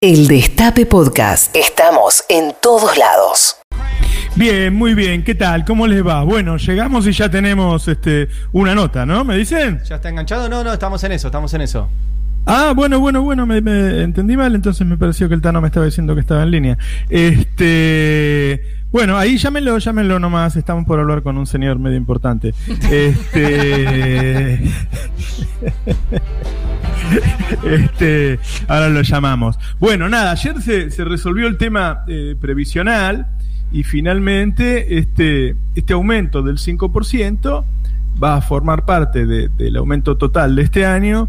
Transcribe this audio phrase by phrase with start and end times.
[0.00, 1.56] El Destape Podcast.
[1.56, 3.56] Estamos en todos lados.
[4.36, 5.24] Bien, muy bien.
[5.24, 5.64] ¿Qué tal?
[5.64, 6.22] ¿Cómo les va?
[6.22, 9.24] Bueno, llegamos y ya tenemos este, una nota, ¿no?
[9.24, 9.80] ¿Me dicen?
[9.84, 10.48] ¿Ya está enganchado?
[10.48, 11.88] No, no, estamos en eso, estamos en eso.
[12.46, 15.66] Ah, bueno, bueno, bueno, me, me entendí mal, entonces me pareció que el Tano me
[15.66, 16.78] estaba diciendo que estaba en línea.
[17.10, 18.62] Este,
[18.92, 22.54] bueno, ahí llámenlo, llámenlo nomás, estamos por hablar con un señor medio importante.
[22.88, 24.60] Este,
[27.64, 28.38] este,
[28.68, 29.58] ahora lo llamamos.
[29.78, 33.26] Bueno, nada, ayer se, se resolvió el tema eh, previsional
[33.72, 37.64] y finalmente este, este aumento del 5%
[38.22, 41.28] va a formar parte de- del aumento total de este año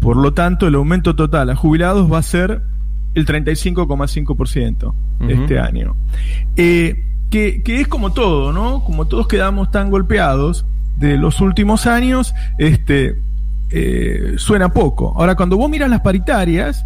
[0.00, 2.62] por lo tanto, el aumento total a jubilados va a ser
[3.14, 4.94] el 35,5%
[5.28, 5.94] este año.
[6.56, 8.82] Eh, que, que es como todo, ¿no?
[8.82, 10.64] Como todos quedamos tan golpeados
[10.96, 13.16] de los últimos años, este,
[13.70, 15.14] eh, suena poco.
[15.16, 16.84] Ahora, cuando vos miras las paritarias,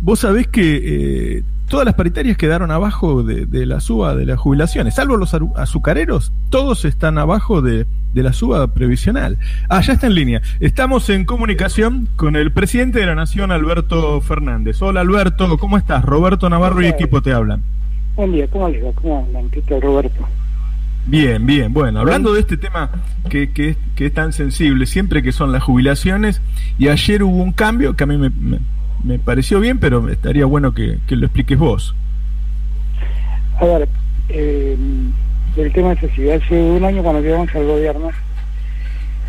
[0.00, 4.38] vos sabés que eh, todas las paritarias quedaron abajo de, de la suba de las
[4.38, 9.38] jubilaciones, salvo los azucareros, todos están abajo de, de la suba previsional.
[9.68, 10.42] Ah, ya está en línea.
[10.60, 14.82] Estamos en comunicación con el presidente de la Nación, Alberto Fernández.
[14.82, 16.04] Hola Alberto, ¿cómo estás?
[16.04, 17.62] Roberto Navarro y equipo te hablan.
[18.16, 18.92] Buen día, ¿cómo les va?
[18.92, 19.48] ¿Cómo andan?
[19.48, 20.26] ¿Qué tal, Roberto?
[21.04, 21.72] Bien, bien.
[21.72, 22.90] Bueno, hablando de este tema
[23.28, 26.40] que, que, que es tan sensible, siempre que son las jubilaciones,
[26.78, 28.60] y ayer hubo un cambio que a mí me, me-
[29.02, 31.94] me pareció bien, pero estaría bueno que, que lo expliques vos.
[33.60, 33.88] A ver,
[34.28, 34.76] eh,
[35.56, 36.30] el tema es así.
[36.30, 38.10] Hace un año cuando llegamos al gobierno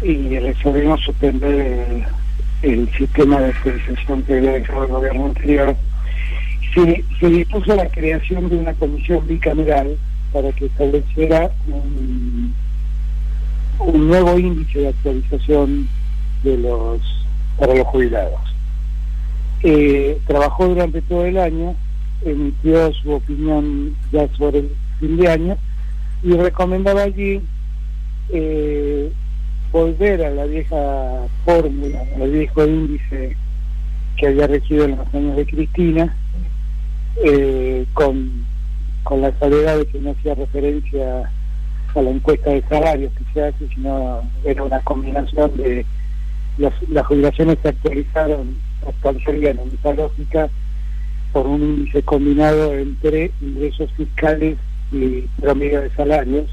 [0.04, 2.06] y resolvimos suspender
[2.62, 5.76] el, el sistema de actualización que había dejado el gobierno anterior,
[6.76, 9.98] se, se dispuso la creación de una comisión bicameral
[10.34, 12.54] para que estableciera un,
[13.80, 15.88] un nuevo índice de actualización
[16.44, 17.02] de los
[17.58, 18.40] para los jubilados.
[19.62, 21.76] Eh, trabajó durante todo el año,
[22.26, 25.58] emitió su opinión ya sobre el fin de año
[26.24, 27.42] y recomendaba allí
[28.30, 29.12] eh,
[29.72, 30.76] volver a la vieja
[31.46, 33.38] fórmula, al viejo índice
[34.18, 36.16] que había regido en los años de Cristina,
[37.24, 38.46] eh, con,
[39.04, 41.32] con la salvedad de que no hacía referencia
[41.96, 45.86] a la encuesta de salarios que se hace, sino era una combinación de
[46.58, 46.74] las,
[47.08, 48.56] jubilaciones se actualizaron,
[48.88, 50.50] actualizarían en esa lógica
[51.32, 54.58] por un índice combinado entre ingresos fiscales
[54.92, 56.50] y promedio de salarios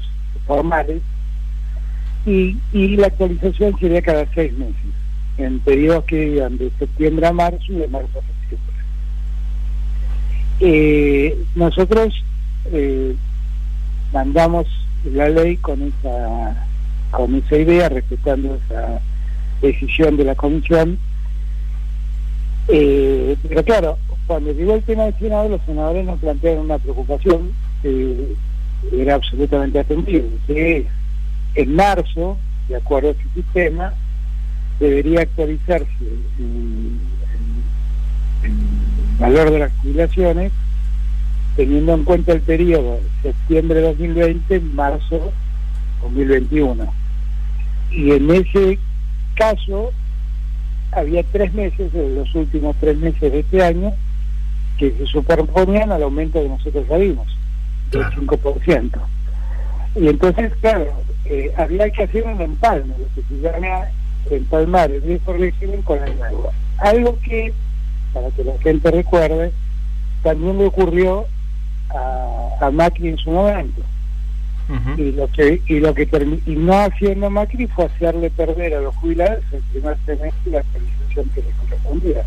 [0.47, 1.01] formales
[2.25, 4.75] y, y la actualización sería cada seis meses
[5.37, 8.75] en periodos que iban de septiembre a marzo y de marzo a septiembre.
[10.59, 12.23] Eh, nosotros
[12.71, 13.15] eh,
[14.13, 14.67] mandamos
[15.05, 16.67] la ley con esa
[17.11, 19.01] con esa idea, respetando esa
[19.61, 20.97] decisión de la comisión.
[22.67, 27.51] Eh, pero claro, cuando llegó el tema del Senado, los senadores nos plantearon una preocupación
[27.81, 28.33] que
[28.93, 30.87] era absolutamente atendible, que
[31.55, 32.37] en marzo,
[32.69, 33.93] de acuerdo a ese sistema,
[34.79, 35.85] debería actualizarse
[36.39, 36.97] el-
[38.43, 38.51] el
[39.19, 40.51] valor de las jubilaciones
[41.61, 45.31] teniendo en cuenta el periodo septiembre 2020, marzo
[46.01, 46.91] 2021.
[47.91, 48.79] Y en ese
[49.35, 49.91] caso
[50.91, 53.91] había tres meses, de los últimos tres meses de este año,
[54.79, 57.27] que se superponían al aumento que nosotros ya vimos,
[57.91, 58.99] del 5%.
[59.97, 60.87] Y entonces, claro,
[61.25, 63.85] eh, había que hacer un empalme, lo que se llama
[64.31, 66.51] empalmar el viejo régimen con el nuevo.
[66.79, 67.53] Algo que,
[68.15, 69.51] para que la gente recuerde,
[70.23, 71.27] también le ocurrió
[71.93, 73.81] a, a Macri en su momento.
[74.95, 76.07] Y lo que y lo que
[76.45, 81.29] y no haciendo Macri fue hacerle perder a los jubilados el primer semestre la actualización
[81.35, 82.23] que les correspondía.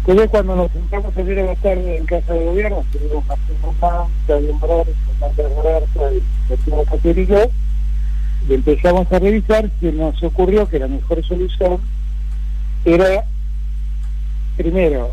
[0.00, 4.06] Entonces cuando nos sentamos ayer a la tarde en casa de gobierno, estuvimos Martín Guzmán,
[4.26, 7.44] Claudio Morales, Fernando Roberto y Cater y yo,
[8.48, 11.80] y empezamos a revisar que nos ocurrió que la mejor solución
[12.84, 13.24] era
[14.58, 15.12] primero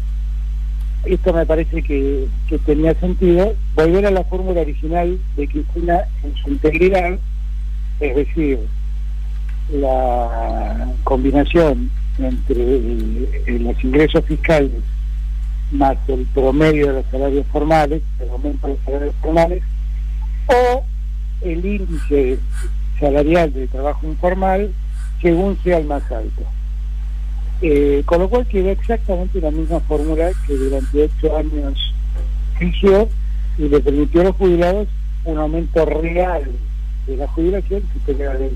[1.06, 2.28] esto me parece que,
[2.66, 7.18] tenía sentido, volver a la fórmula original de Cristina en su integridad,
[8.00, 8.60] es decir,
[9.72, 14.72] la combinación entre los ingresos fiscales
[15.72, 19.64] más el promedio de los salarios formales, el aumento de los salarios formales,
[20.48, 20.84] o
[21.42, 22.40] el índice
[23.00, 24.72] salarial de trabajo informal
[25.22, 26.44] según sea el más alto.
[27.66, 31.94] Eh, con lo cual quedó exactamente la misma fórmula que durante ocho años
[32.60, 33.08] rigió
[33.58, 34.90] y le permitió a los jubilados
[35.24, 36.44] un aumento real
[37.08, 38.54] de la jubilación superior al 20%.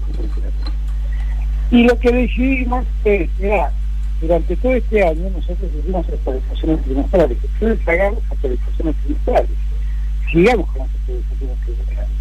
[1.71, 3.71] Y lo que decidimos es, mira,
[4.19, 7.38] durante todo este año nosotros hicimos actualizaciones trimestrales.
[7.54, 9.51] Entonces hagamos actualizaciones trimestrales.
[10.30, 12.18] Sigamos con las actualizaciones trimestrales.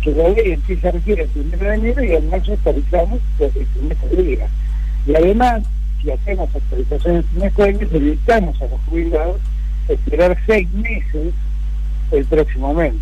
[0.00, 3.66] Que la ley empieza a regir el primero de enero y en marzo actualizamos el
[3.66, 4.48] trimestre de vida.
[5.06, 5.64] Y además,
[6.02, 9.36] si hacemos actualizaciones trimestrales, evitamos a los jubilados
[9.88, 11.32] esperar seis meses
[12.12, 12.98] el próximo aumento.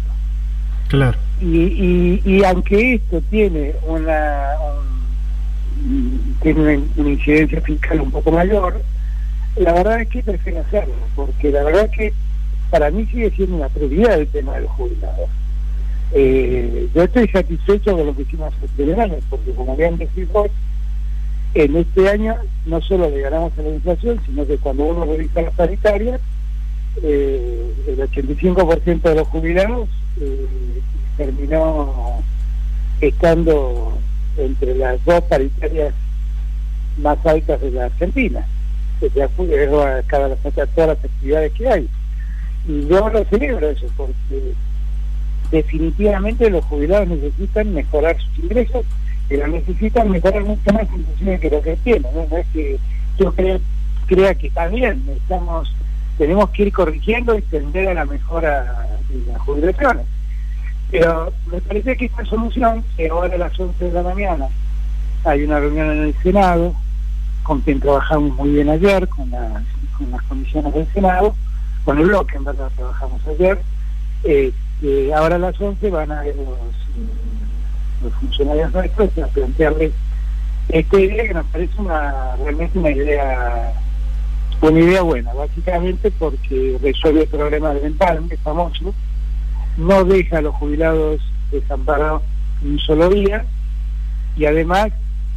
[0.89, 1.19] Claro.
[1.41, 4.53] Y, y, y aunque esto tiene una,
[5.85, 6.61] un- tiene
[6.97, 8.81] una, incidencia fiscal un poco mayor,
[9.57, 12.13] la verdad es que prefiero hacerlo, porque la verdad es que
[12.71, 15.29] para mí sigue siendo una prioridad el tema de los jubilados.
[16.13, 20.27] Eh, yo estoy satisfecho con lo que hicimos el primer año, porque como bien decís
[20.33, 20.49] vos,
[21.55, 22.37] en este año
[22.67, 26.21] no solo le ganamos a la inflación, sino que cuando uno revisa las paritarias,
[27.03, 29.89] eh, el 85% de los jubilados
[30.21, 30.47] eh,
[31.17, 32.23] terminó
[33.01, 33.99] estando
[34.37, 35.95] entre las dos paritarias
[36.99, 38.47] más altas de la Argentina,
[39.01, 41.89] de acuerdo a cada, a todas las actividades que hay.
[42.67, 44.55] Y yo lo celebro eso, porque
[45.51, 48.85] definitivamente los jubilados necesitan mejorar sus ingresos,
[49.29, 52.11] pero necesitan mejorar mucho más inclusive que lo que tienen.
[52.15, 52.79] No, es que
[53.19, 55.73] yo crea, que está bien, estamos,
[56.17, 60.07] tenemos que ir corrigiendo y tender a la mejora de las jubilaciones.
[60.91, 64.49] Pero me parece que esta solución, que ahora a las 11 de la mañana
[65.25, 66.75] hay una reunión en el Senado,
[67.43, 69.63] con quien trabajamos muy bien ayer, con las,
[69.99, 71.35] con las comisiones del Senado,
[71.85, 73.61] con el bloque en verdad trabajamos ayer,
[74.25, 77.38] eh, que ahora a las 11 van a ir los, eh,
[78.09, 79.93] los funcionarios nuestros a plantearles
[80.69, 83.73] esta idea que nos parece una realmente una idea
[84.61, 88.93] una idea buena, básicamente porque resuelve el problema del empalme famoso,
[89.77, 91.21] no deja a los jubilados
[91.53, 92.23] desamparados
[92.65, 93.45] un solo día
[94.37, 94.89] y además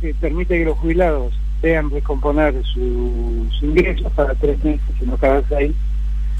[0.01, 5.43] eh, permite que los jubilados vean recomponer su- sus ingresos para tres meses y cada
[5.47, 5.73] seis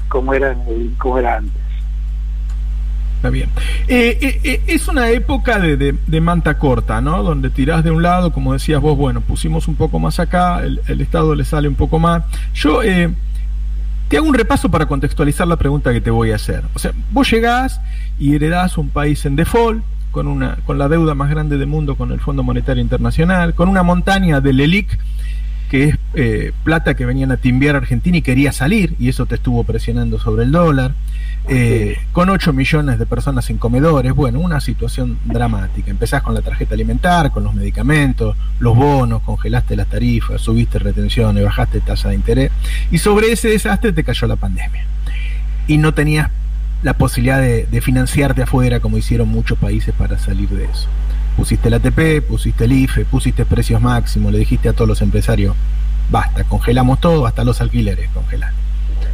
[0.08, 1.62] como era, en el- como era antes.
[3.22, 3.50] Está bien.
[3.86, 7.22] Eh, eh, eh, es una época de, de- manta corta, ¿no?
[7.22, 11.00] Donde tirás de un lado, como decías vos, bueno, pusimos un poco más acá, el,
[11.00, 12.24] Estado le sale un poco más.
[12.52, 12.80] Yo
[14.08, 16.64] te hago un repaso para contextualizar la pregunta que te voy a hacer.
[16.74, 17.80] O sea, vos llegás
[18.18, 21.94] y heredás un país en default, con, una, con la deuda más grande del mundo
[21.94, 24.98] con el Fondo Monetario Internacional, con una montaña del ELIC
[25.70, 29.24] que es eh, plata que venían a timbiar a Argentina y quería salir, y eso
[29.26, 30.92] te estuvo presionando sobre el dólar,
[31.48, 35.90] eh, con 8 millones de personas sin comedores, bueno, una situación dramática.
[35.90, 41.44] Empezás con la tarjeta alimentar, con los medicamentos, los bonos, congelaste las tarifas, subiste retenciones,
[41.44, 42.52] bajaste tasa de interés,
[42.90, 44.84] y sobre ese desastre te cayó la pandemia.
[45.66, 46.30] Y no tenías
[46.82, 50.88] la posibilidad de, de financiarte afuera como hicieron muchos países para salir de eso.
[51.36, 55.56] Pusiste el ATP, pusiste el IFE, pusiste precios máximos, le dijiste a todos los empresarios,
[56.10, 58.52] basta, congelamos todo, hasta los alquileres congelar.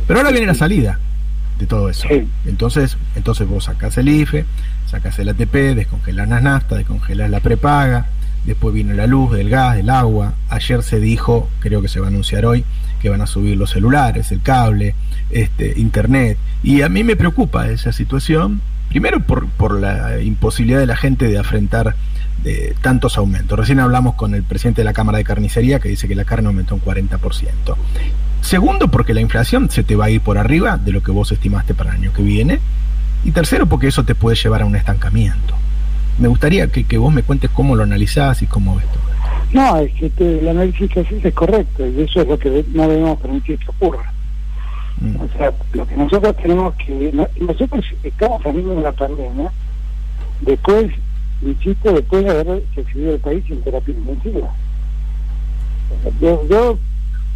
[0.06, 0.98] Pero ahora viene la salida
[1.58, 2.06] de todo eso.
[2.08, 2.28] Sí.
[2.46, 4.44] Entonces, entonces vos sacás el IFE,
[4.86, 8.06] sacás el ATP, descongelás las naftas, descongelás la prepaga,
[8.44, 10.34] después vino la luz, del gas, del agua.
[10.48, 12.64] Ayer se dijo, creo que se va a anunciar hoy,
[13.00, 14.94] que van a subir los celulares, el cable,
[15.30, 16.38] este, internet.
[16.62, 21.26] Y a mí me preocupa esa situación, primero por, por la imposibilidad de la gente
[21.26, 21.96] de afrontar
[22.42, 23.58] de tantos aumentos.
[23.58, 26.48] Recién hablamos con el presidente de la Cámara de Carnicería que dice que la carne
[26.48, 27.76] aumentó un 40%.
[28.40, 31.32] Segundo, porque la inflación se te va a ir por arriba de lo que vos
[31.32, 32.60] estimaste para el año que viene.
[33.24, 35.54] Y tercero, porque eso te puede llevar a un estancamiento.
[36.18, 39.28] Me gustaría que, que vos me cuentes cómo lo analizás y cómo ves todo esto.
[39.52, 42.64] No, es que te- el análisis que haces es correcto y eso es lo que
[42.72, 44.12] no debemos permitir que ocurra.
[45.00, 45.16] Mm.
[45.20, 47.10] O sea, lo que nosotros tenemos que...
[47.12, 49.50] no- nosotros estamos saliendo de la pandemia
[50.40, 50.92] después,
[51.42, 54.48] insisto, después de haber recibido el país en terapia intensiva.
[55.90, 56.78] O sea, yo, yo,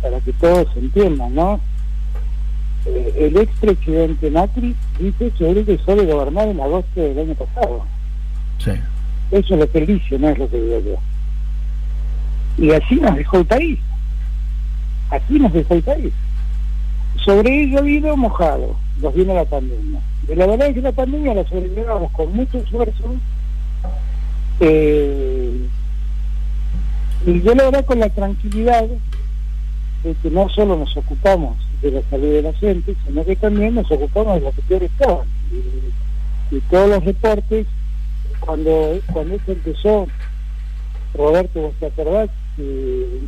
[0.03, 1.61] para que todos entiendan, ¿no?
[2.85, 7.85] Eh, el expresidente Macri dice que él dejó de gobernar en agosto del año pasado.
[8.59, 8.73] Sí.
[9.31, 12.65] Eso es lo que él dice, no es lo que digo yo.
[12.65, 13.79] Y así nos dejó el país.
[15.11, 16.13] Así nos dejó el país.
[17.25, 20.01] Sobre ello habido mojado, nos viene la pandemia.
[20.29, 23.15] Y la verdad es que la pandemia la sobrellevamos con mucho esfuerzo.
[24.61, 25.69] eh,
[27.25, 28.85] y yo la verdad con la tranquilidad
[30.03, 33.75] de que no solo nos ocupamos de la salud de la gente, sino que también
[33.75, 35.27] nos ocupamos de los que peor estaban.
[35.51, 37.67] Y, y todos los reportes
[38.41, 40.07] cuando cuando esto empezó,
[41.15, 42.31] Roberto, vos te acordás,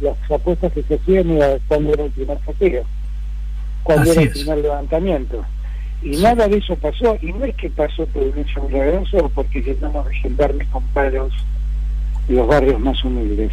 [0.00, 2.84] las apuestas que se hacían era cuando era el primer saqueo,
[3.82, 4.34] cuando Así era el es.
[4.34, 5.44] primer levantamiento.
[6.02, 9.62] Y nada de eso pasó, y no es que pasó por un hecho milagroso porque
[9.62, 11.32] llenamos de gendarmes con palos
[12.28, 13.52] de los barrios más humildes.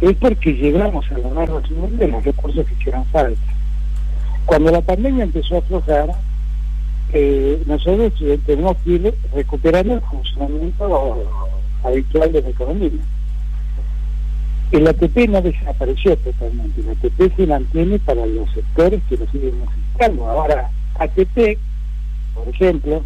[0.00, 3.40] Es porque llegamos a lograr los de los recursos que hicieron falta.
[4.44, 6.10] Cuando la pandemia empezó a aflojar,
[7.12, 8.12] eh, nosotros
[8.44, 11.30] tenemos que ir recuperando el funcionamiento
[11.82, 12.90] habitual de la economía.
[14.72, 19.60] El ATP no desapareció totalmente, el ATP se mantiene para los sectores que lo siguen
[19.60, 20.28] necesitando.
[20.28, 21.58] Ahora, ATP,
[22.34, 23.02] por ejemplo,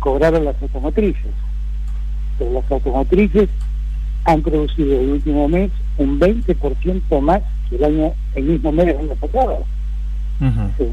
[0.00, 1.32] cobraron las automotrices,
[2.38, 3.48] pero las automotrices
[4.24, 8.98] han producido el último mes un 20% más que el año el mismo mes del
[8.98, 9.64] año pasado.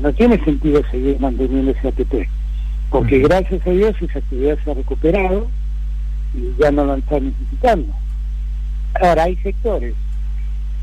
[0.01, 2.27] No tiene sentido seguir manteniendo ese ATP,
[2.89, 5.47] porque gracias a Dios esa actividad se ha recuperado
[6.33, 7.93] y ya no lo están necesitando.
[8.99, 9.93] Ahora, hay sectores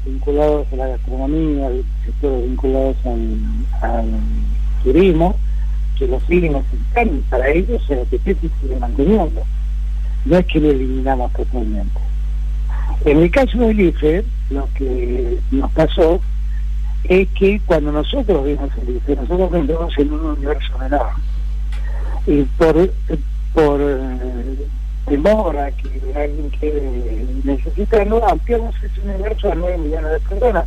[0.04, 1.70] vinculados a la gastronomía,
[2.04, 4.06] sectores vinculados al,
[4.84, 5.36] turismo,
[5.98, 9.42] que lo siguen necesitando y para ellos el ATP se sigue manteniendo.
[10.24, 12.11] No es que lo eliminamos totalmente.
[13.04, 16.20] En el caso del IFE, lo que nos pasó
[17.04, 21.08] es que cuando nosotros vimos el IFE, nosotros vendemos en un universo menor.
[22.26, 22.92] Y por,
[23.54, 23.80] por
[25.06, 30.64] temor a que alguien que necesita, no ampliamos ese universo a 9 millones de personas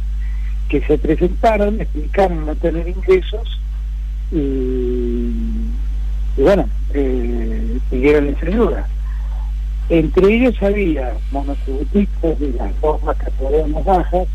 [0.67, 3.59] que se presentaron, explicaron no tener ingresos
[4.31, 5.31] y,
[6.37, 8.87] bueno, eh, pidieron esa ayuda.
[9.89, 14.27] Entre ellos había monotributistas de las dos categorías más bajas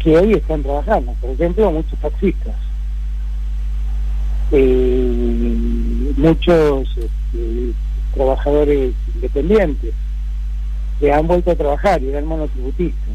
[0.00, 2.54] que hoy están trabajando, por ejemplo, muchos taxistas,
[4.52, 5.56] eh,
[6.18, 7.72] muchos este,
[8.12, 9.94] trabajadores independientes
[11.00, 13.14] que han vuelto a trabajar y eran monotributistas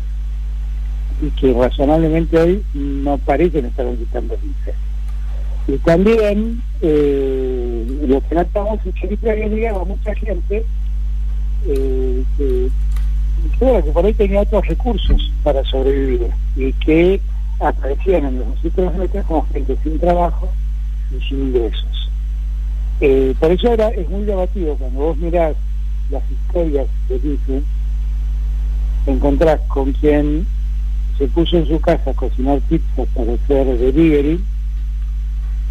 [1.21, 8.79] y que razonablemente hoy no parecen estar visitando el Y también eh, lo que notamos
[8.85, 10.65] es que había llegado mucha gente
[11.65, 12.69] eh, que,
[13.59, 17.21] que por ahí tenía otros recursos para sobrevivir y que
[17.59, 20.49] aparecían en los sitios de como gente sin trabajo
[21.11, 22.09] y sin ingresos.
[23.01, 25.55] Eh, por eso ahora es muy llamativo cuando vos mirás
[26.09, 27.65] las historias que dicen,
[29.05, 30.45] encontrás con quien
[31.17, 34.43] se puso en su casa a cocinar pizza para hacer delivery,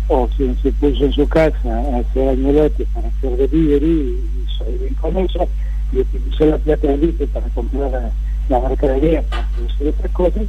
[0.08, 4.94] o quien se puso en su casa a hacer añolotes para hacer delivery y, y
[4.94, 5.46] con eso,
[5.92, 8.10] y utilizó la plata del IFE para comprar la,
[8.48, 10.42] la, mercadería, para producir otras cosas,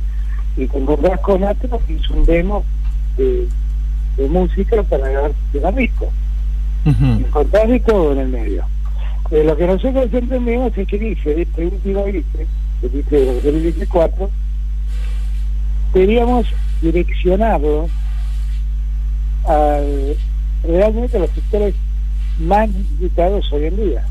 [0.58, 0.88] y con
[1.44, 2.64] otro que hizo un demo
[3.18, 3.48] de,
[4.30, 6.12] música para grabar su disco.
[6.86, 7.26] Uh -huh.
[7.26, 8.66] Encontrás de todo en el medio.
[9.32, 12.48] Eh, lo que nosotros entendemos es que dice, este último IFE,
[12.82, 14.28] el IFE de 2014,
[15.94, 16.48] queríamos
[16.82, 17.88] direccionarlo
[19.46, 20.18] al,
[20.64, 21.76] realmente a los sectores
[22.40, 24.06] más necesitados hoy en día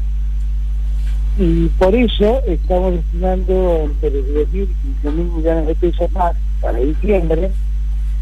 [1.38, 6.34] y por eso estamos destinando entre 10 mil y 15 mil millones de pesos más
[6.60, 7.50] para diciembre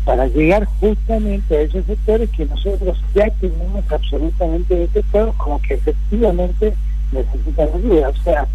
[0.04, 6.74] para llegar justamente a esos sectores que nosotros ya tenemos absolutamente detectados como que efectivamente
[7.10, 8.10] necesitan ayuda.
[8.10, 8.46] O sea,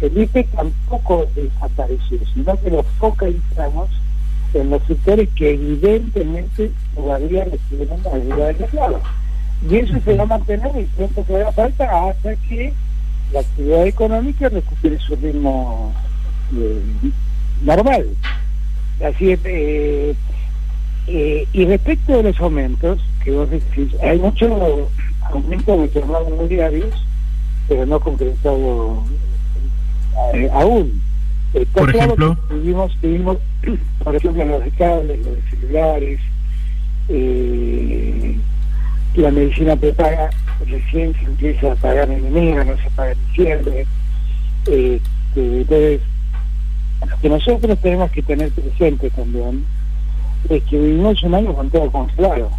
[0.00, 3.88] el IPE tampoco desapareció, sino que lo focalizamos
[4.52, 9.00] en los sectores que evidentemente todavía reciben ayuda del Estado.
[9.70, 12.72] Y eso se va a mantener el tiempo que haga falta hasta que
[13.32, 15.92] la actividad económica recupere su ritmo
[16.56, 16.82] eh,
[17.62, 18.06] normal.
[19.04, 20.14] Así es, eh,
[21.06, 24.50] eh, y respecto de los aumentos, que vos decís, hay muchos
[25.30, 26.86] aumentos de tornados mundiales,
[27.68, 29.04] pero no concretado
[30.52, 31.00] aún.
[31.72, 33.38] por ejemplo, tuvimos, tuvimos,
[34.04, 36.20] por ejemplo, los de cables, los de celulares,
[39.14, 40.30] la medicina prepaga
[40.66, 43.86] recién se empieza a pagar en enero, no se paga en diciembre.
[44.66, 45.00] Eh,
[45.34, 46.00] entonces,
[47.08, 49.64] lo que nosotros tenemos que tener presente también
[50.48, 52.50] es que vivimos un año con todo congelado.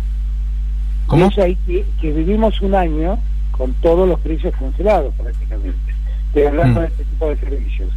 [1.08, 1.27] ¿Cómo?
[1.27, 3.20] Es ahí que, que, vivimos un año
[3.51, 5.93] con todos los precios congelados prácticamente.
[6.27, 6.84] Estoy hablando mm.
[6.84, 7.89] de este tipo de servicios.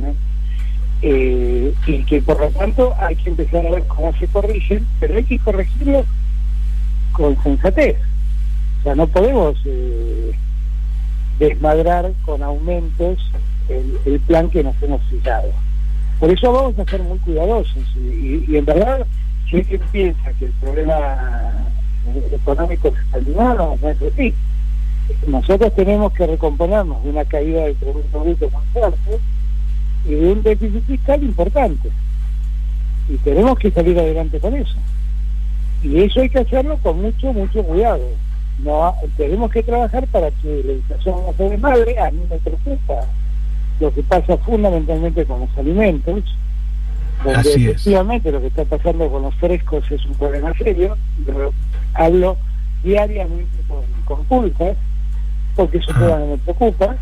[1.03, 5.17] Eh, y que por lo tanto hay que empezar a ver cómo se corrigen, pero
[5.17, 6.05] hay que corregirlo
[7.13, 7.97] con sensatez.
[8.85, 10.33] Sea, no podemos eh,
[11.39, 13.31] desmadrar con aumentos
[13.71, 15.49] el, plan que nos hemos fijado.
[16.21, 19.07] Por eso vamos a ser muy cuidadosos y, en verdad,
[19.49, 21.53] si alguien piensa que el problema
[22.31, 24.35] económico se está no es así.
[25.29, 29.19] Nosotros tenemos que recomponernos de una caída del Producto Bruto muy fuerte
[30.05, 31.91] y de un déficit fiscal importante.
[33.09, 34.77] Y tenemos que salir adelante con eso.
[35.83, 38.07] Y eso hay que hacerlo con mucho, mucho cuidado
[38.59, 43.01] no tenemos que trabajar para que la educación no se desmadre, a mí me preocupa
[43.81, 46.23] lo que pasa fundamentalmente con los alimentos,
[47.25, 47.57] donde Así es.
[47.57, 50.97] efectivamente lo que está pasando con los frescos es un problema serio,
[51.27, 51.53] pero
[51.95, 52.37] hablo
[52.83, 54.77] diariamente con, con pulpas,
[55.57, 56.97] porque eso todavía me preocupa,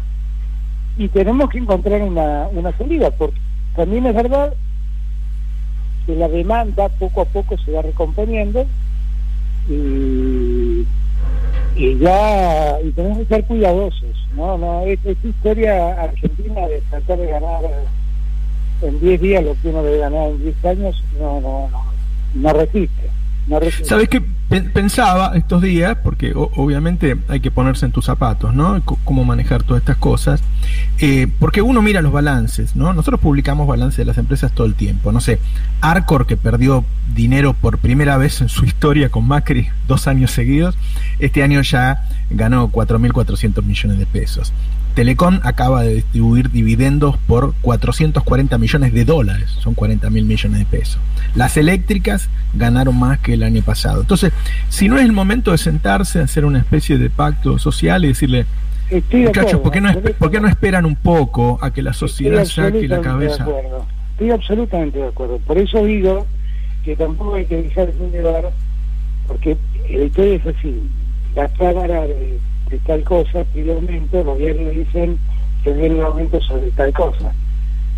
[0.96, 3.40] y tenemos que encontrar una, una salida, porque
[3.76, 4.54] también es verdad
[6.06, 8.66] que la demanda poco a poco se va recomponiendo
[9.68, 10.41] y,
[11.76, 17.18] y ya y tenemos que ser cuidadosos no no es- esta historia argentina de tratar
[17.18, 17.60] de ganar
[18.82, 21.82] en 10 días lo que uno debe ganar en 10 años no no no
[22.34, 23.10] no resiste
[23.46, 24.22] no ¿Sabes qué?
[24.48, 28.76] Pen- Pensaba estos días, porque obviamente hay que ponerse en tus zapatos, ¿no?
[28.76, 30.42] C- cómo manejar todas estas cosas.
[30.98, 32.92] Eh, porque uno mira los balances, ¿no?
[32.92, 35.10] Nosotros publicamos balances de las empresas todo el tiempo.
[35.10, 35.40] No sé,
[35.80, 36.84] Arcor, que perdió
[37.14, 40.76] dinero por primera vez en su historia con Macri dos años seguidos,
[41.18, 44.52] este año ya ganó 4.400 millones de pesos.
[44.92, 50.64] Telecom acaba de distribuir dividendos por 440 millones de dólares, son 40 mil millones de
[50.66, 50.98] pesos.
[51.34, 54.02] Las eléctricas ganaron más que el año pasado.
[54.02, 54.32] Entonces,
[54.68, 58.46] si no es el momento de sentarse, hacer una especie de pacto social y decirle,
[58.90, 60.18] Estoy de muchachos, ¿por qué, no, esp- absolutamente.
[60.18, 63.44] ¿por qué no esperan un poco a que la sociedad saque la cabeza?
[63.44, 63.52] de.
[64.12, 65.38] Estoy absolutamente de acuerdo.
[65.38, 66.26] Por eso digo
[66.84, 68.50] que tampoco hay que dejarse llevar,
[69.26, 69.56] porque
[69.90, 70.82] la historia es así.
[71.34, 72.38] La cámara de,
[72.78, 75.18] tal cosa pide aumento, los gobiernos dicen
[75.62, 77.32] que viene un aumento sobre tal cosa.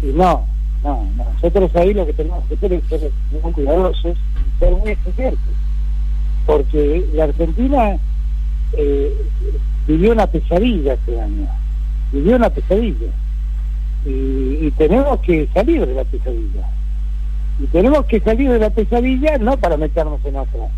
[0.03, 0.47] Y no,
[0.83, 1.25] no, no.
[1.35, 3.11] nosotros ahí lo que tenemos que hacer es ser
[3.43, 5.39] muy cuidadosos y ser muy exigentes.
[6.47, 7.97] Porque la Argentina
[8.75, 9.15] eh,
[9.87, 11.49] vivió una pesadilla este año,
[12.13, 13.13] vivió una pesadilla
[14.05, 16.69] y, y tenemos que salir de la pesadilla.
[17.59, 20.69] Y tenemos que salir de la pesadilla no para meternos en otra.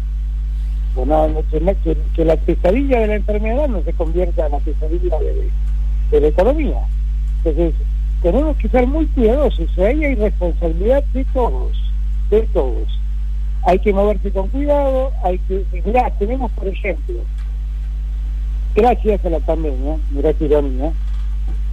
[0.97, 5.19] O no, no, que, la pesadilla de la enfermedad no se convierta en la pesadilla
[6.11, 6.81] de, la economía.
[7.45, 7.75] Entonces,
[8.23, 9.79] tenemos que ser muy cuidadosos.
[9.79, 11.77] Ahí hay responsabilidad de todos,
[12.31, 13.01] de todos.
[13.67, 15.65] Hay que moverse con cuidado, hay que...
[15.85, 17.17] Mirá, tenemos, por ejemplo,
[18.75, 20.93] gracias a la pandemia, mirá qué ironía,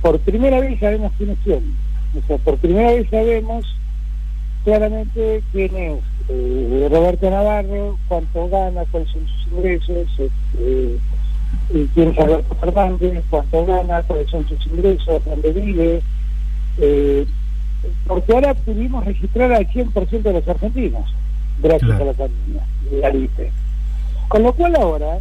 [0.02, 1.64] por primera vez sabemos quiénes son.
[2.18, 3.66] O sea, por primera vez sabemos
[4.64, 10.98] claramente quién es eh, Roberto Navarro, cuánto gana, cuáles son sus ingresos, este,
[11.74, 16.02] y quién es Alberto Fernández, cuánto gana, cuáles son sus ingresos, dónde vive.
[16.80, 17.26] eh,
[18.08, 21.04] porque ahora pudimos registrar al 100% de los argentinos,
[21.62, 22.04] gracias Claro.
[22.04, 22.64] a la pandemia,
[23.02, 23.52] la liste.
[24.30, 25.20] Con lo cual ahora,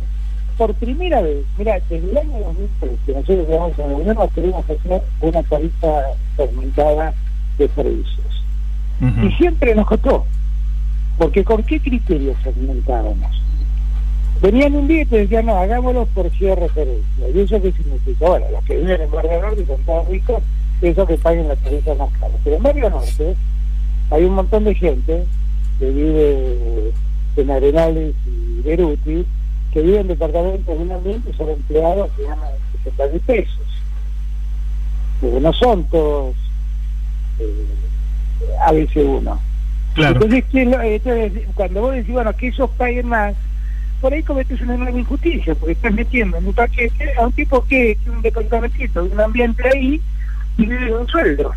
[0.57, 5.43] por primera vez, mira, desde el año 2013, nosotros llegamos a gobierno, queremos hacer una
[5.43, 6.03] tarifa
[6.37, 7.13] segmentada
[7.59, 8.45] de servicios.
[9.25, 10.25] Y siempre nos costó,
[11.23, 13.31] porque ¿con qué criterios segmentábamos?
[14.41, 17.29] Venían un día y te decían, no, hagámoslo por cierre referencia.
[17.33, 18.27] ¿Y eso qué significa?
[18.27, 20.43] Bueno, los que viven en Barrio Norte son todos ricos,
[20.81, 22.35] eso que paguen la tarifa más cara.
[22.43, 23.37] Pero en Barrio Norte
[24.11, 25.25] hay un montón de gente
[25.79, 26.93] que vive
[27.37, 29.25] en Arenales y Beruti,
[29.73, 32.51] que vive en departamentos de un ambiente son empleados que ganan
[32.83, 33.67] 60 mil pesos.
[35.21, 36.35] Porque no son todos
[37.39, 37.67] eh,
[38.67, 39.52] ABC1.
[39.95, 40.15] Claro.
[40.15, 43.35] Entonces, ¿qué es lo- entonces, cuando vos decís, bueno, que esos paguen más,
[44.01, 47.63] por ahí cometes una enorme injusticia, porque estás metiendo en un paquete a un tipo
[47.65, 50.01] que tiene un departamentito, un ambiente ahí,
[50.59, 51.53] y vive de un sueldo.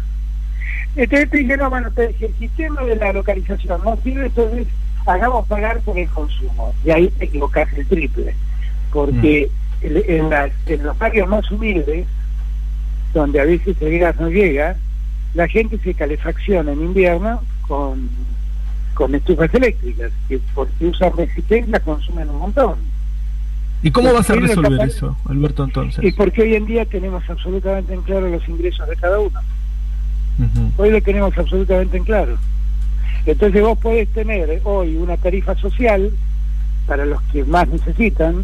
[0.95, 4.67] Entonces te dicen, no, bueno, te- si el sistema de la localización no sirve, entonces
[5.05, 6.73] hagamos pagar por el consumo.
[6.85, 8.33] Y ahí te equivocás el triple.
[8.91, 9.49] Porque
[9.81, 12.05] en, en las- en los barrios más humildes,
[13.13, 14.75] donde a veces el gas no llega,
[15.33, 18.09] la gente se calefacciona en invierno con,
[18.93, 22.75] con estufas eléctricas, que porque usan resistencia consumen un montón.
[23.83, 26.15] ¿Y cómo vas a resolver capaz- eso, Alberto, Y entonces?
[26.15, 29.39] porque hoy en día tenemos absolutamente en claro los ingresos de cada uno.
[30.77, 32.37] Hoy lo tenemos absolutamente en claro.
[33.25, 36.11] Entonces vos podés tener hoy una tarifa social
[36.87, 38.43] para los que más necesitan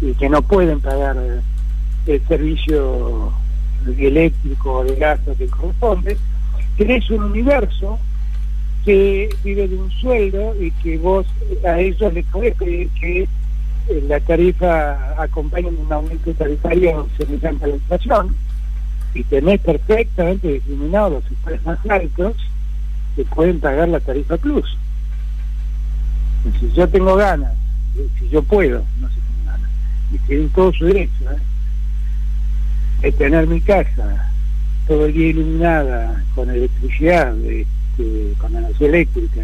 [0.00, 1.40] y que no pueden pagar eh,
[2.06, 3.32] el servicio
[3.98, 6.16] eléctrico o de gas que corresponde.
[6.76, 7.98] Tenés un universo
[8.88, 11.26] que vive de un sueldo y que vos
[11.62, 13.28] a ellos les podés pedir que
[13.88, 18.34] eh, la tarifa acompañe un aumento tarifario semejante a la inflación
[19.12, 22.34] y tenés perfectamente discriminados los sectores más altos
[23.14, 24.78] que pueden pagar la tarifa plus.
[26.58, 27.52] Si yo tengo ganas,
[28.18, 29.70] si yo puedo, no sé si tengo ganas,
[30.14, 31.38] y tienen todo su derecho, ¿eh?
[33.02, 34.32] de tener mi casa
[34.86, 37.34] todo el día iluminada con electricidad,
[37.98, 39.40] este, con energía eléctrica,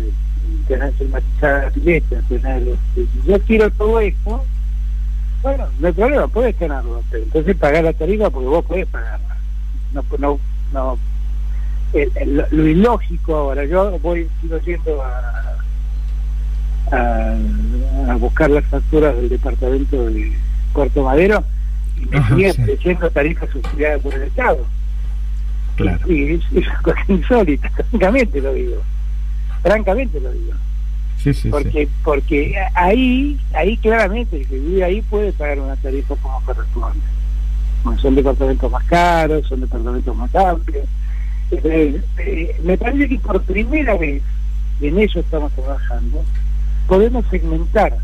[0.69, 4.45] tener climatizada la pileta, tener, este, si yo quiero todo esto,
[5.43, 9.37] bueno, no hay problema, puedes tenerlo, pero entonces pagar la tarifa porque vos podés pagarla.
[9.93, 10.38] No, no,
[10.73, 10.99] no,
[11.93, 13.64] el- el- lo ilógico ahora.
[13.67, 15.57] Yo voy sigo yendo a,
[16.93, 17.37] a,
[18.12, 20.33] a buscar las facturas del departamento de
[20.73, 21.45] Puerto Madero
[22.01, 22.62] y me siguen sí.
[22.62, 24.67] ofreciendo tarifas subsidiadas por el Estado.
[25.76, 26.10] Claro.
[26.10, 28.82] Y es, es una cosa insólita, francamente lo digo.
[29.62, 30.52] Francamente lo digo.
[31.18, 31.48] Sí, sí, sí.
[31.48, 37.00] Porque porque ahí ahí claramente el que vive ahí puede pagar una tarifa como corresponde.
[37.82, 40.87] Bueno, son departamentos más caros, son departamentos más amplios.
[41.50, 44.22] Eh, eh, me parece que por primera vez,
[44.80, 46.24] y en eso estamos trabajando,
[46.87, 47.96] podemos segmentar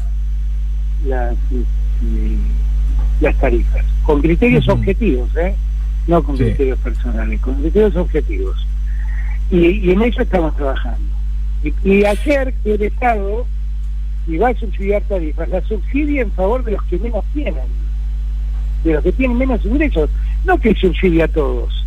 [1.06, 2.36] las, este,
[3.20, 5.54] las tarifas con criterios objetivos, ¿eh?
[6.06, 6.44] No con Sí.
[6.44, 8.66] criterios personales, con criterios objetivos.
[9.50, 11.08] Y, y en eso estamos trabajando.
[11.62, 13.46] Y, y ayer que el Estado,
[14.26, 17.64] si va a subsidiar tarifas, la subsidia en favor de los que menos tienen,
[18.84, 20.08] de los que tienen menos ingresos,
[20.44, 21.84] no que subsidia a todos,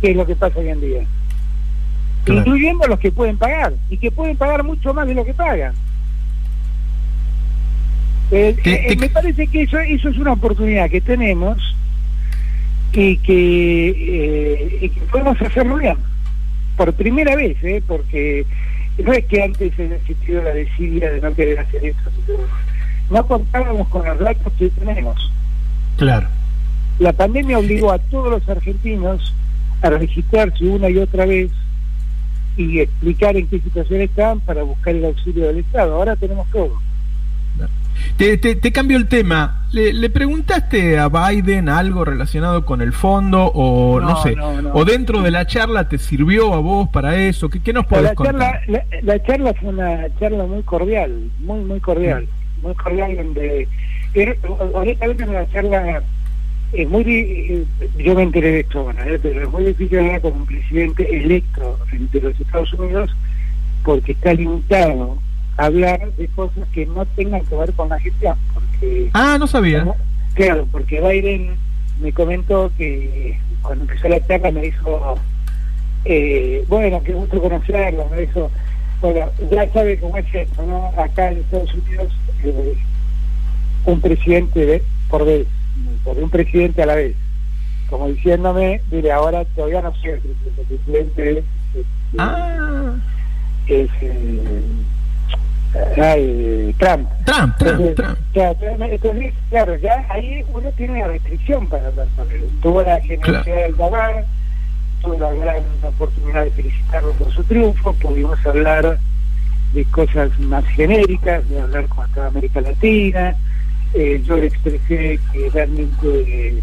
[0.00, 1.02] que es lo que pasa hoy en día.
[2.24, 2.40] Claro.
[2.40, 5.34] Incluyendo a los que pueden pagar, y que pueden pagar mucho más de lo que
[5.34, 5.74] pagan.
[8.30, 11.58] Eh, Te- eh, me parece que eso, eso es una oportunidad que tenemos
[12.92, 15.96] y que, eh, y que podemos hacerlo bien.
[16.76, 17.82] Por primera vez, ¿eh?
[17.86, 18.46] porque
[18.98, 22.10] no es que antes haya existido la desidia de no querer hacer esto.
[23.10, 25.30] No contábamos con los datos que tenemos.
[25.96, 26.28] Claro.
[26.98, 29.34] La pandemia obligó a todos los argentinos
[29.82, 31.50] a registrarse una y otra vez
[32.56, 35.94] y explicar en qué situación estaban para buscar el auxilio del Estado.
[35.94, 36.72] Ahora tenemos todo.
[38.16, 39.66] Te, te, te cambio el tema.
[39.72, 44.34] ¿Le, le preguntaste a Biden algo relacionado con el fondo o no, No, sé?
[44.34, 44.70] no, no.
[44.72, 47.50] ¿O dentro de la charla te sirvió a vos para eso?
[47.50, 48.38] ¿Qué, qué nos podés La contar?
[48.38, 52.26] charla, la, la charla fue una charla muy cordial, muy, muy cordial,
[52.62, 53.68] muy cordial, donde
[54.72, 56.02] honestamente una charla
[56.72, 57.66] es muy
[57.98, 61.16] yo me enteré de esto ahora, eh, pero es muy difícil hablar con un presidente
[61.16, 61.78] electo
[62.12, 63.14] de los Estados Unidos
[63.84, 65.18] porque está limitado
[65.56, 69.84] hablar de cosas que no tengan que ver con la gestión, porque Ah, no sabía.
[69.84, 69.94] ¿no?
[70.34, 71.56] Claro, porque Biden
[72.00, 75.18] me comentó que cuando empezó la charla me dijo,
[76.04, 78.50] eh, bueno, qué gusto conocerlo, me dijo,
[79.00, 80.88] bueno, ya sabe cómo es esto, ¿no?
[81.00, 82.12] Acá en Estados Unidos,
[82.44, 82.74] eh,
[83.86, 85.46] un presidente de- por vez,
[86.04, 87.14] por un presidente a la vez,
[87.88, 91.44] como diciéndome, mire, ahora todavía no soy el presidente, el presidente es,
[92.18, 92.94] Ah,
[93.66, 94.60] es eh,
[96.02, 97.08] ay, Trump.
[97.24, 98.18] Trump, Trump, Entonces, Trump.
[98.32, 102.48] claro, entonces, claro, ya ahí uno tiene una restricción para hablar con él.
[102.62, 103.60] Tuvo la generosidad Claro.
[103.62, 104.24] del Dabar,
[105.02, 108.98] tuve la gran oportunidad de felicitarlo por su triunfo, pudimos hablar
[109.72, 113.34] de cosas más genéricas, de hablar con toda América Latina.
[113.94, 116.62] Eh, yo le expresé que realmente eh,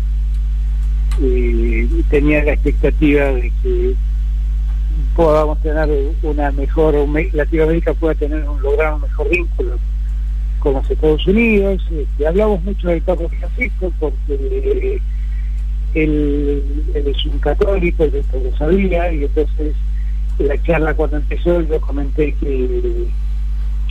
[1.22, 3.96] eh, tenía la expectativa de que
[5.16, 5.90] podamos tener
[6.22, 6.96] una mejor,
[7.34, 9.78] Latinoamérica pueda tener un, lograr un mejor vínculo
[10.60, 11.84] con los Estados Unidos.
[11.92, 15.00] Este, hablamos mucho del Papa Francisco porque
[15.94, 19.76] él, es un católico, yo lo sabía, y entonces
[20.40, 23.06] la charla cuando empezó yo comenté que,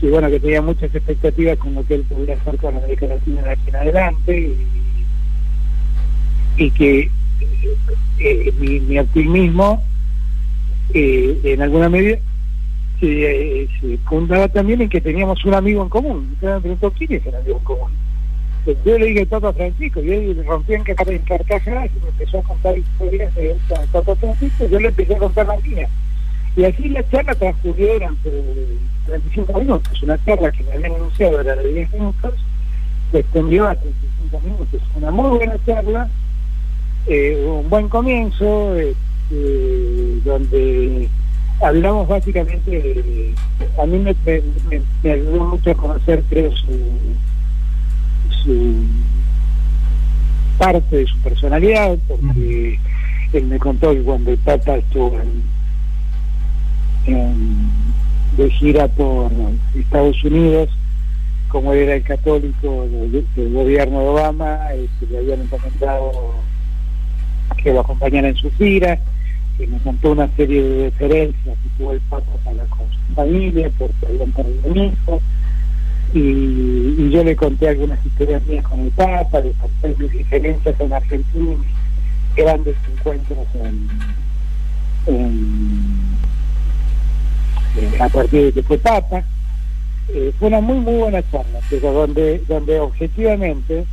[0.00, 3.42] que bueno que tenía muchas expectativas con lo que él podría hacer con América Latina
[3.42, 4.56] de aquí en adelante
[6.58, 7.10] y, y que eh,
[8.18, 9.84] eh, mi, mi optimismo
[10.95, 12.18] eh, en alguna medida
[13.01, 16.31] se, eh, se fundaba también en que teníamos un amigo en común.
[16.35, 17.90] Usted me preguntó quién es el amigo en común.
[18.64, 22.38] Pues Yo le dije el Papa Francisco y él rompió en en y me empezó
[22.38, 23.57] a contar historias de
[23.90, 24.66] Papa Francisco.
[24.66, 25.90] Yo le empecé a contar las mías.
[26.55, 28.31] Y así la charla transcurrió durante
[29.07, 30.03] 35 minutos.
[30.03, 32.35] Una charla que me habían anunciado era de 10 minutos,
[33.11, 34.83] se extendió a 35 minutos.
[34.95, 36.09] Una muy buena charla,
[37.07, 38.77] eh, un buen comienzo,
[40.25, 41.09] donde
[41.61, 43.35] hablamos básicamente de,
[43.81, 46.68] a mí me, me, me- me ayudó mucho a conocer creo su,
[48.42, 48.75] su
[50.59, 52.79] parte de su personalidad porque
[53.33, 55.42] él me contó que cuando el Papa estuvo en,
[57.07, 57.71] en-
[58.37, 59.31] de gira por
[59.75, 60.68] Estados Unidos
[61.49, 66.35] como él era el católico del, del gobierno de Obama este, le habían encomendado
[67.62, 68.99] que lo acompañara en su gira
[69.66, 74.07] me contó una serie de referencias que tuvo el Papa para con su familia, porque
[74.09, 75.20] habían perdido un hijo,
[76.14, 76.18] y,
[76.98, 80.92] y yo le conté algunas historias mías con el Papa, le conté mis diferencias en
[80.92, 81.57] Argentina,
[82.37, 83.88] grandes encuentros en,
[85.14, 86.12] en-
[87.77, 89.25] eh, a partir de que fue Papa.
[90.09, 93.87] Eh, fue una muy muy buena charla, pero donde, donde objetivamente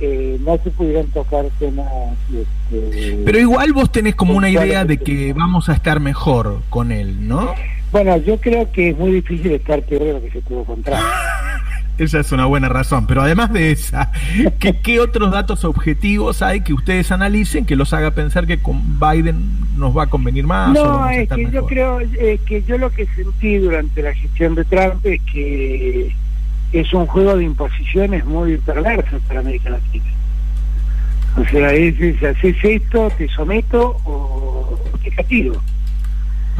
[0.00, 1.86] eh, no se pudieran tocar temas.
[2.32, 6.92] Este, Pero igual vos tenés como una idea de que vamos a estar mejor con
[6.92, 7.54] él, ¿no?
[7.92, 11.00] Bueno, yo creo que es muy difícil estar peor de lo que se tuvo contra.
[11.98, 14.10] Esa es una buena razón, pero además de esa,
[14.58, 18.98] ¿qué, qué otros datos objetivos hay que ustedes analicen que los haga pensar que con
[18.98, 20.70] Biden nos va a convenir más?
[20.70, 23.58] o No, vamos a es estar que yo creo eh, que yo lo que sentí
[23.58, 26.14] durante la gestión de Trump es que
[26.72, 30.04] es un juego de imposiciones muy perverso para América Latina.
[31.36, 35.60] O sea, es, es haces esto, te someto o te castigo.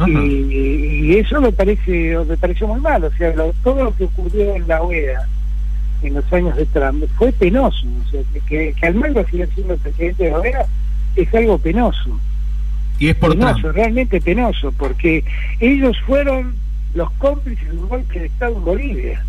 [0.07, 3.03] Y, y eso me parece me pareció muy mal.
[3.03, 5.27] O sea, lo- todo lo que ocurrió en la OEA
[6.01, 7.85] en los años de Trump fue penoso.
[8.07, 10.65] O sea, que, que, Almagro siga siendo el presidente de la OEA
[11.15, 12.17] es algo penoso
[12.97, 13.75] Y es por penoso, Trump.
[13.75, 15.23] realmente penoso, porque
[15.59, 16.55] ellos fueron
[16.95, 19.23] los cómplices de un golpe de Estado en Bolivia,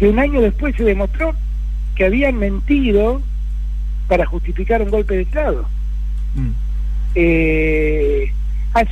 [0.00, 1.34] que un año después se demostró
[1.94, 3.20] que habían mentido
[4.08, 5.66] para justificar un golpe de Estado.
[6.34, 6.48] Mm.
[7.14, 8.32] Eh,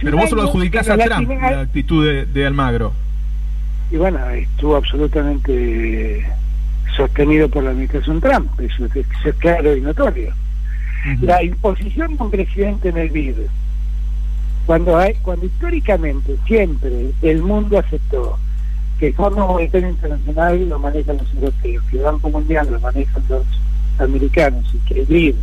[0.02, 2.92] Pero vos lo adjudicás a la Trump, Latina- la actitud de, de Almagro.
[3.90, 6.26] Y bueno, estuvo absolutamente
[6.94, 10.32] sostenido por la administración Trump, eso es, eso es claro y notorio.
[11.22, 13.36] La imposición de un presidente en el BID,
[14.66, 18.38] cuando hay, cuando históricamente siempre el mundo aceptó
[18.98, 23.22] que el Fondo Monetario Internacional lo manejan los europeos, que el Banco Mundial lo manejan
[23.28, 23.42] los
[23.98, 25.34] americanos y que el BID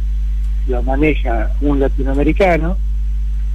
[0.67, 2.77] lo maneja un latinoamericano,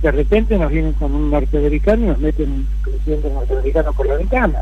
[0.02, 4.14] de repente nos vienen con un norteamericano y nos meten un presidente norteamericano por la
[4.16, 4.58] ventana.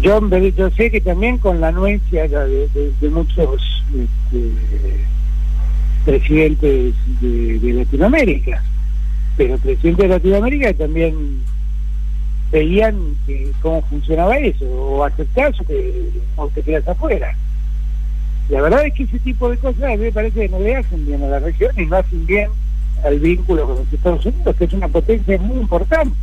[0.00, 0.20] Yo,
[0.56, 3.62] yo sé que también con la anuencia de, de- de muchos
[3.94, 4.50] este,
[6.04, 8.62] presidentes de, de Latinoamérica,
[9.36, 11.40] pero presidentes de Latinoamérica también
[12.52, 17.34] veían que cómo funcionaba eso, o aceptás o te, o te quedas afuera.
[18.48, 20.76] La verdad es que ese tipo de cosas a mí me parece que no le
[20.76, 22.48] hacen bien a la región y no hacen bien
[23.04, 26.16] al vínculo con los Estados Unidos, que es una potencia muy importante.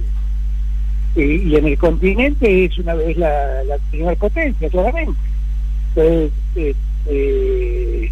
[1.15, 5.19] Y, y en el continente es una vez la, la primera potencia, claramente.
[5.95, 8.11] Entonces, este,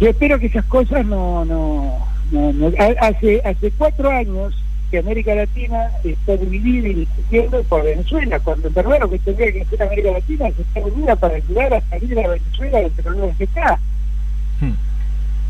[0.00, 1.44] yo espero que esas cosas no...
[1.44, 1.98] no,
[2.30, 4.54] no, no- ha- hace, hace cuatro años
[4.92, 9.50] que América Latina está dividida y discutiendo por Venezuela, cuando en verdad lo que tendría
[9.50, 13.32] que hacer América Latina es estar unida para ayudar a salir a Venezuela del problema
[13.38, 13.80] que está
[14.62, 14.74] Hmm.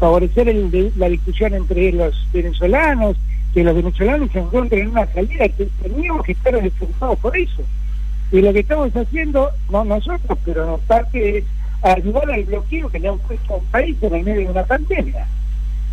[0.00, 3.16] favorecer el la discusión entre los venezolanos,
[3.52, 7.62] que los venezolanos se encuentren en una salida, que teníamos que estar despreocupados por eso.
[8.33, 11.44] Y lo que estamos haciendo, no nosotros, pero parte es
[11.83, 14.64] ayudar al bloqueo que le han puesto a un país en el medio de una
[14.64, 15.26] pandemia.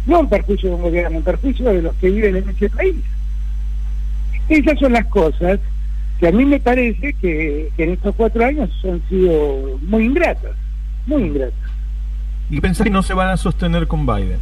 [0.05, 2.95] No en perjuicio de un gobierno, en perjuicio de los que viven en ese país.
[4.49, 5.59] Esas son las cosas
[6.19, 10.51] que a mí me parece que, que en estos cuatro años han sido muy ingratas,
[11.05, 11.69] muy ingratas.
[12.49, 14.39] Y pensás que no se van a sostener con Biden.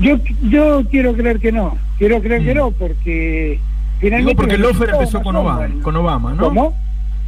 [0.00, 2.58] Yo, yo quiero creer que no, quiero creer que Mm.
[2.58, 3.58] no, porque
[3.98, 4.30] finalmente...
[4.30, 6.42] Digo porque el resultados empezó con Obama, con Obama, ¿no?
[6.44, 6.74] ¿Cómo?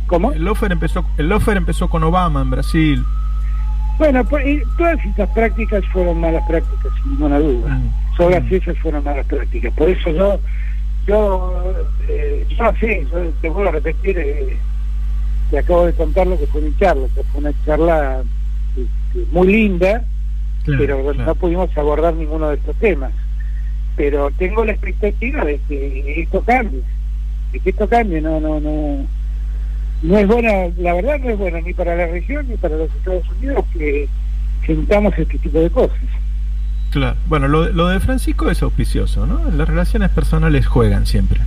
[0.07, 0.33] ¿Cómo?
[0.33, 3.05] El Lofer empezó, el empezó con Obama en Brasil.
[3.99, 7.69] Bueno, pues, todas estas prácticas fueron malas prácticas, sin ninguna duda.
[7.75, 7.91] Mm.
[8.17, 8.55] Todas Mm.
[8.55, 9.73] esas fueron malas prácticas.
[9.75, 10.41] Por eso yo,
[11.07, 11.75] yo,
[12.09, 14.57] eh, yo no sé, yo te vuelvo a repetir, eh,
[15.51, 18.23] te acabo de contar lo que fue mi charla, que fue una charla
[18.77, 20.05] este, muy linda,
[20.65, 21.25] Claro, pero claro.
[21.25, 23.13] no pudimos abordar ninguno de estos temas.
[23.97, 26.83] Pero tengo la expectativa de que esto cambie,
[27.53, 29.07] de que esto cambie, no, no, no,
[30.03, 32.95] no es buena, la verdad no es buena ni para la región ni para los
[32.95, 34.09] Estados Unidos que
[34.67, 35.99] sintamos este tipo de cosas.
[36.91, 37.17] Claro.
[37.27, 39.41] Bueno, lo, lo de Francisco es auspicioso, ¿no?
[39.57, 41.41] Las relaciones personales juegan siempre.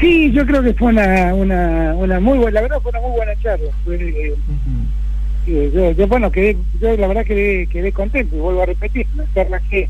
[0.00, 3.10] Sí, yo creo que fue una, una, una muy buena, la verdad fue una muy
[3.16, 3.70] buena charla.
[3.84, 4.34] Fue, eh,
[5.46, 9.06] eh, yo, yo, bueno, quedé, yo la verdad quedé, quedé contento y vuelvo a repetir,
[9.14, 9.88] una charla que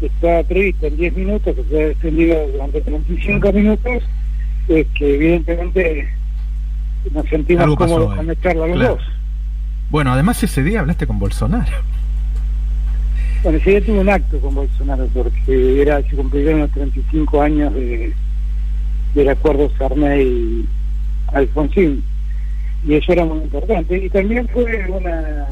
[0.00, 4.02] está prevista en 10 minutos, que se ha extendido durante 35 minutos,
[4.68, 6.08] es que evidentemente
[7.12, 8.94] nos sentimos cómodos con la charla los Claro.
[8.96, 9.04] dos.
[9.90, 11.70] Bueno, además ese día hablaste con Bolsonaro.
[13.42, 17.74] Bueno, ese día tuve un acto con Bolsonaro porque era se cumplieron los 35 años
[17.74, 18.12] de,
[19.14, 22.04] del acuerdo Sarney-Alfonsín
[22.86, 25.46] y eso era muy importante y también fue una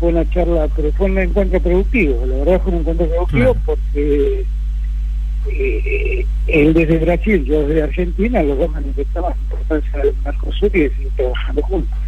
[0.00, 3.60] fue una charla, pero fue un encuentro productivo, la verdad fue un encuentro productivo Claro.
[3.66, 4.44] porque
[5.50, 10.80] eh, él desde Brasil, yo desde Argentina, los dos manifestaban la importancia del Mercosur y
[10.80, 11.98] de seguir trabajando juntos.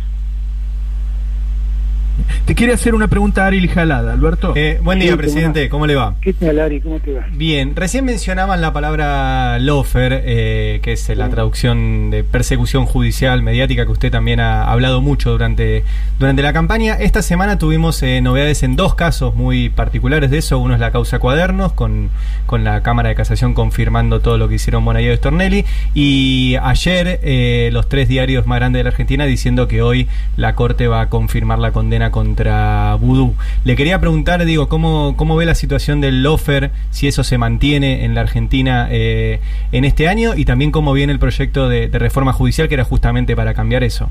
[2.44, 4.52] Te quiere hacer una pregunta Ari Jalada, Alberto.
[4.56, 5.68] Eh, buen día, Sí, presidente.
[5.68, 6.14] ¿Cómo le va?
[6.20, 6.80] ¿Qué tal, Ari?
[6.80, 7.26] ¿Cómo te va?
[7.32, 11.30] Bien, recién mencionaban la palabra lofer, eh, que es la Sí.
[11.30, 15.84] traducción de persecución judicial mediática que usted también ha hablado mucho durante,
[16.18, 16.94] durante la campaña.
[16.94, 20.58] Esta semana tuvimos eh, novedades en dos casos muy particulares de eso.
[20.58, 22.10] Uno es la causa Cuadernos, con,
[22.46, 25.64] con la Cámara de Casación confirmando todo lo que hicieron Bonallado y Stornelli.
[25.94, 30.54] Y ayer eh, los tres diarios más grandes de la Argentina diciendo que hoy la
[30.54, 33.34] Corte va a confirmar la condena contra Vudú.
[33.64, 38.06] Le quería preguntar, digo, ¿cómo, cómo ve la situación del lofer, si eso se mantiene
[38.06, 39.40] en la Argentina eh,
[39.72, 43.36] en este año y también cómo viene el proyecto de, reforma judicial que era justamente
[43.36, 44.08] para cambiar eso?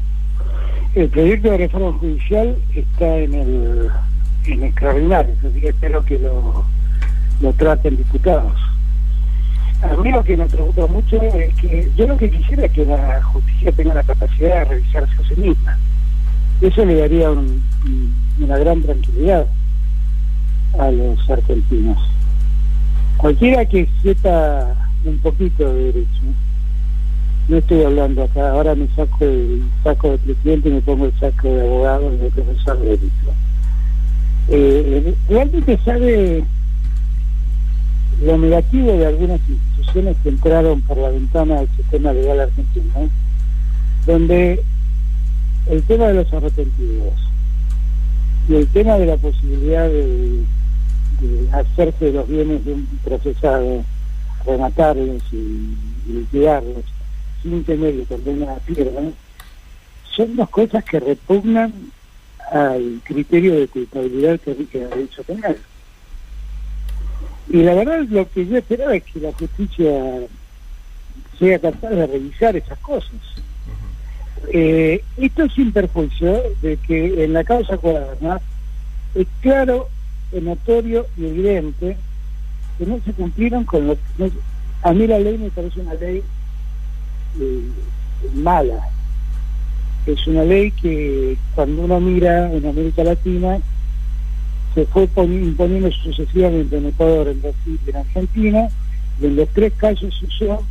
[0.93, 3.89] El proyecto de reforma judicial está en el
[4.45, 6.65] en extraordinario, así que espero que lo,
[7.41, 8.53] lo traten diputados.
[9.81, 12.85] A mí lo que me preocupa mucho es que yo lo que quisiera es que
[12.85, 15.77] la justicia tenga la capacidad de revisarse a sí misma.
[16.61, 19.45] Eso le daría un- un- una gran tranquilidad
[20.77, 21.97] a los argentinos.
[23.17, 26.21] Cualquiera que sepa un poquito de derecho,
[27.47, 31.19] no estoy hablando acá, ahora me saco el saco de presidente y me pongo el
[31.19, 33.33] saco de abogado y de profesor de derecho.
[34.49, 36.43] Eh, realmente sabe
[38.23, 43.09] lo negativo de algunas instituciones que entraron por la ventana del sistema legal argentino,
[44.05, 44.61] donde
[45.69, 47.13] el tema de los arrepentidos
[48.47, 50.43] y el tema de la posibilidad de,
[51.51, 53.83] hacerse los bienes de un procesado,
[54.45, 55.75] rematarlos y,
[56.07, 56.85] y liquidarlos
[57.43, 59.01] sin tener que condena a pierda,
[60.15, 61.73] son dos cosas que repugnan
[62.51, 65.57] al criterio de culpabilidad que rige el derecho penal.
[67.49, 70.21] Y la verdad lo que yo esperaba es que la justicia
[71.37, 73.11] sea capaz de revisar esas cosas.
[74.51, 78.39] Eh, esto sin perjuicio de que en la causa cuaderna
[79.15, 79.87] es claro,
[80.31, 81.97] es notorio y evidente
[82.77, 84.31] que no se cumplieron con lo que...
[84.83, 86.23] a mí la ley me parece una ley
[87.39, 87.61] eh,
[88.33, 88.79] mala.
[90.05, 93.59] Es una ley que cuando uno mira en América Latina
[94.73, 98.69] se fue poni- imponiendo sucesivamente en Ecuador, en Brasil y en Argentina,
[99.21, 100.63] y en los tres casos se usó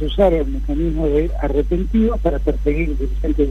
[0.00, 3.50] se usaron mecanismos de arrepentidos para perseguir dirigentes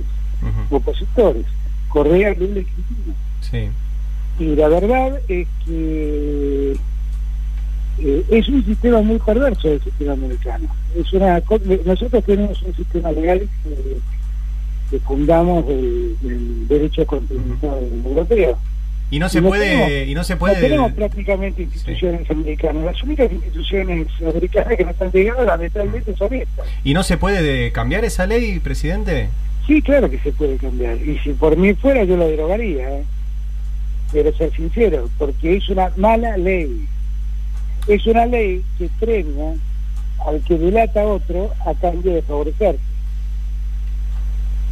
[0.71, 1.45] opositores,
[1.89, 3.15] Correa, Lula y Cristina.
[3.41, 3.69] Sí.
[4.43, 6.75] Y la verdad es que
[7.99, 10.67] eh, es un sistema muy perverso el sistema americano.
[10.95, 11.41] Es una
[11.85, 13.97] nosotros tenemos un sistema legal que,
[14.89, 18.57] que fundamos del derecho continental europeo.
[19.12, 20.62] Y no se puede, tenemos- y no se No puede.
[20.62, 22.84] tenemos prácticamente instituciones americanas.
[22.86, 26.67] Las únicas instituciones americanas que nos han llegado lamentablemente son estas.
[26.84, 29.30] ¿Y no se puede de- cambiar esa ley, presidente?
[29.65, 30.98] Sí, claro que se puede cambiar.
[30.98, 32.89] Y si por mí fuera, yo la derogaría.
[33.00, 33.04] ¿eh?
[34.12, 36.86] Quiero ser sincero, porque es una mala ley.
[37.88, 39.54] Es una ley que premia
[40.28, 42.80] al que delata a otro a cambio de favorecerse.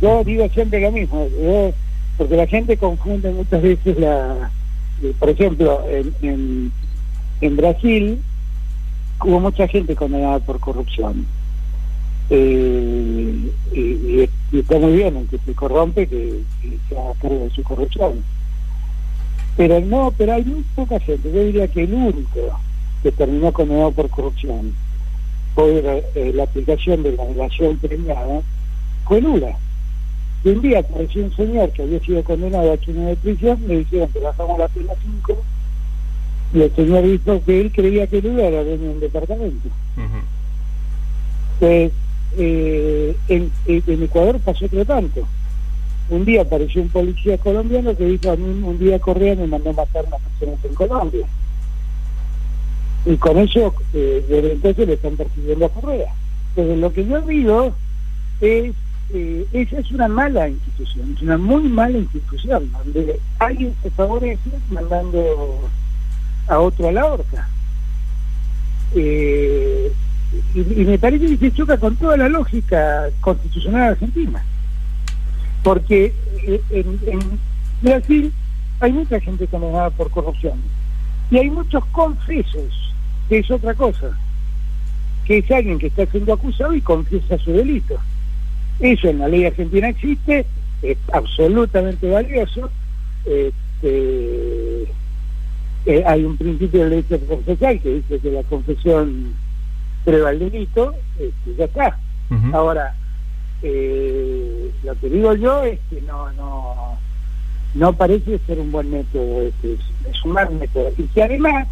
[0.02, 1.74] Yo digo siempre lo mismo, yo-
[2.18, 4.52] porque la gente confunde muchas veces la...
[5.04, 6.72] eh, Por ejemplo, en,
[7.42, 8.20] en, Brasil
[9.24, 11.26] hubo mucha gente condenada por corrupción.
[12.30, 17.50] Eh, y, y- está muy bien que se corrompe que, que se haga cargo de
[17.52, 18.24] su corrupción.
[19.56, 21.32] Pero no, pero hay muy poca gente.
[21.32, 22.60] Yo diría que el único
[23.04, 24.74] que terminó condenado por corrupción
[25.56, 28.42] por eh, la aplicación de la relación premiada
[29.06, 29.58] fue Lula.
[30.44, 33.60] Y un día apareció un señor que había sido condenado a ocho años de prisión,
[33.68, 35.44] le dijeron que bajamos la pena a cinco,
[36.54, 39.68] y el señor dijo que él creía que Lula era de un departamento.
[39.98, 40.20] Ujú.
[41.60, 41.92] Pues
[42.38, 45.28] eh, en, en- en Ecuador pasó otro tanto.
[46.10, 49.74] Un día apareció un policía colombiano que dijo a mí un día Correa me mandó
[49.74, 51.28] matar a unas personas en Colombia.
[53.06, 56.14] Y con eso, eh, desde entonces le están persiguiendo a Correa.
[56.50, 57.74] Entonces lo que yo digo
[58.40, 58.74] es,
[59.14, 64.50] eh, esa es una mala institución, es una muy mala institución, donde alguien se favorece
[64.70, 65.70] mandando
[66.48, 67.48] a otro a la horca.
[68.96, 69.92] Eh,
[70.54, 74.44] y, y me parece que se choca con toda la lógica constitucional argentina.
[75.64, 77.20] Porque eh, en, en
[77.82, 78.34] Brasil
[78.80, 80.60] hay mucha gente condenada por corrupción.
[81.32, 82.94] Y hay muchos confesos,
[83.30, 84.18] que es otra cosa.
[85.26, 87.98] Que es alguien que está siendo acusado y confiesa su delito.
[88.80, 90.46] Eso en la ley argentina existe,
[90.82, 92.70] es absolutamente valioso.
[93.26, 94.84] Este,
[95.86, 99.34] eh, hay un principio de derecho procesal que dice que la confesión
[100.06, 102.00] prueba el delito, este, ya está.
[102.54, 102.94] Ahora,
[103.64, 107.00] eh, lo que digo yo es que no, no,
[107.74, 109.80] no parece ser un buen método, este, es,
[110.12, 110.92] es un mal método.
[110.98, 111.68] Y que además,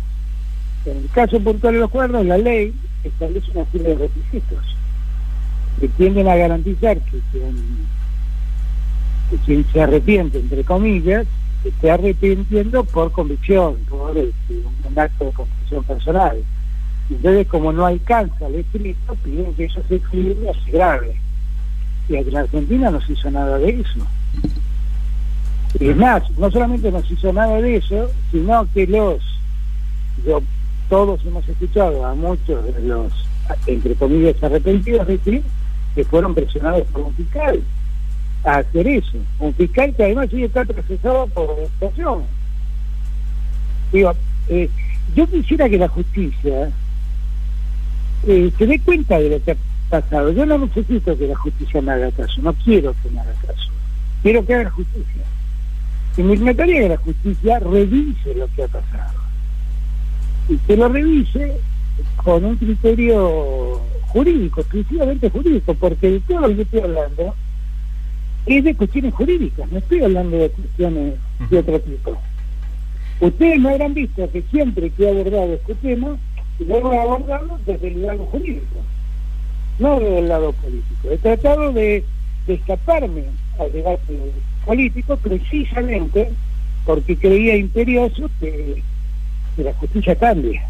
[0.86, 4.76] en el caso puntual de los cuernos, la ley establece una serie de requisitos
[5.80, 7.20] que tienden a garantizar que
[9.46, 11.28] quien, se arrepiente, entre comillas,
[11.64, 16.38] esté arrepintiendo por convicción, por este, un acto de convicción personal.
[17.10, 21.16] Entonces, como no alcanza el escrito, piden que eso se escribe o se grave.
[22.08, 24.00] Y aquí en Argentina no se hizo nada de eso.
[25.80, 29.22] Y es más, no solamente no se hizo nada de eso, sino que los,
[30.26, 30.42] yo,
[30.90, 33.12] todos hemos escuchado a muchos de los,
[33.68, 35.44] entre comillas, arrepentidos decir
[35.96, 37.64] que fueron presionados por un fiscal
[38.43, 39.18] a hacer eso.
[39.39, 42.24] Un fiscal que además sí está procesado por extorsión.
[43.91, 44.14] Digo,
[44.50, 44.70] eh,
[45.16, 46.70] yo quisiera que la justicia
[48.28, 49.58] eh, se dé cuenta de lo que ha
[49.89, 50.32] pasado.
[50.32, 53.72] Yo no necesito que la justicia me haga caso, no quiero que me haga caso.
[54.22, 55.24] Quiero que haga justicia.
[56.18, 59.20] Y me encantaría que la justicia revise lo que ha pasado.
[60.50, 61.58] Y que lo revise
[62.24, 63.82] con un criterio
[64.16, 67.36] jurídico, exclusivamente jurídico, porque de todo lo que estoy hablando
[68.45, 71.16] es de cuestiones jurídicas, no estoy hablando de cuestiones
[71.49, 72.18] de otro tipo.
[73.20, 76.18] Ustedes me habrán visto que siempre que he abordado este tema,
[76.59, 78.80] lo he abordado desde el lado jurídico,
[79.80, 81.11] no desde el lado político.
[81.11, 82.05] He tratado de,
[82.47, 83.26] de escaparme
[83.59, 84.18] al debate
[84.66, 86.32] político precisamente
[86.86, 88.82] porque creía imperioso que,
[89.57, 90.61] que la justicia cambie.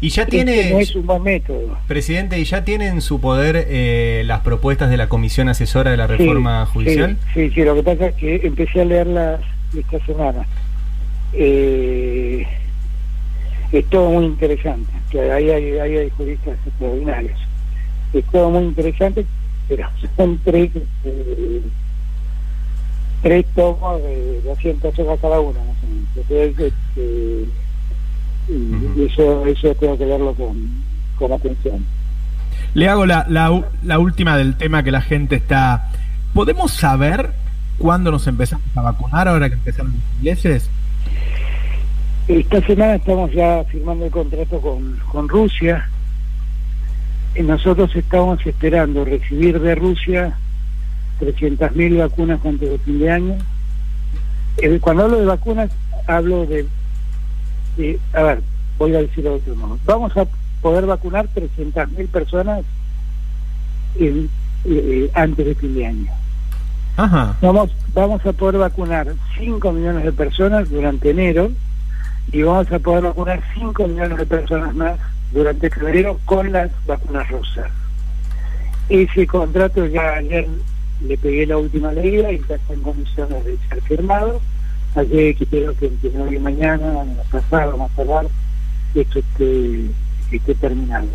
[0.00, 1.78] Y ya tiene, no es un buen método.
[1.86, 5.96] presidente, y ya tiene en su poder eh, las propuestas de la Comisión Asesora de
[5.96, 7.16] la Sí, Reforma Judicial.
[7.32, 9.40] Sí, sí, lo que pasa es que empecé a leerlas
[9.76, 10.46] esta semana.
[11.32, 12.46] Eh,
[13.72, 14.92] es todo muy interesante,
[15.32, 17.38] ahí hay, ahí hay juristas extraordinarios.
[18.12, 19.24] Es todo muy interesante,
[19.68, 20.70] pero son tres,
[21.04, 21.60] eh,
[23.22, 26.08] tres tomos de 200 hojas cada uno, más o menos.
[26.16, 26.72] Entonces,
[28.48, 30.56] y eso, eso tengo que verlo con,
[31.18, 31.84] con atención.
[32.74, 35.90] Le hago la, la, la última del tema que la gente está.
[36.32, 37.30] ¿Podemos saber
[37.78, 40.68] cuándo nos empezamos a vacunar ahora que empezaron los ingleses?
[42.26, 45.88] Esta semana estamos ya firmando el contrato con, con Rusia.
[47.36, 50.36] Y nosotros estamos esperando recibir de Rusia
[51.20, 53.34] 300.000 vacunas antes de fin de año.
[54.58, 55.70] Eh, Cuando hablo de vacunas,
[56.06, 56.66] hablo de,
[58.12, 58.40] A ver,
[58.78, 59.78] voy a decirlo de otro modo.
[59.84, 60.26] Vamos a
[60.62, 62.64] poder vacunar 300.000 personas
[63.98, 64.30] en-
[64.64, 66.12] eh, antes de fin de año.
[66.96, 67.36] Ajá.
[67.42, 69.08] Vamos, vamos a poder vacunar
[69.38, 71.50] 5 millones de personas durante enero
[72.32, 74.98] y vamos a poder vacunar 5 millones de personas más
[75.32, 77.70] durante febrero con las vacunas rusas.
[78.88, 80.46] Ese contrato ya ayer
[81.06, 84.40] le pegué la última leída y ya está en condiciones de ser firmado.
[84.94, 88.26] Así que espero que entre hoy mañana, pasado, más tardar,
[88.94, 89.90] esto esté,
[90.30, 91.08] esté terminado.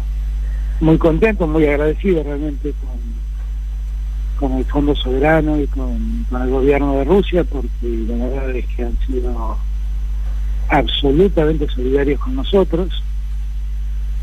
[0.82, 6.98] Muy contento, muy agradecido realmente con, con el Fondo Soberano y con, con el gobierno
[6.98, 7.72] de Rusia, porque
[8.08, 9.58] la verdad es que han sido
[10.70, 13.02] absolutamente solidarios con nosotros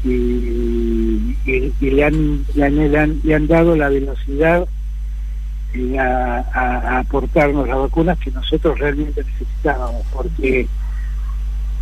[0.05, 1.37] y,
[1.81, 2.65] le, han, le
[2.99, 4.67] han- le han dado la velocidad
[5.75, 10.67] eh, a, aportarnos las vacunas que nosotros realmente necesitábamos, porque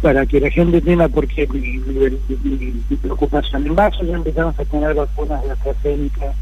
[0.03, 3.67] para que la gente entienda por qué mi, preocupación.
[3.67, 6.35] En marzo ya empezamos a tener vacunas de AstraZeneca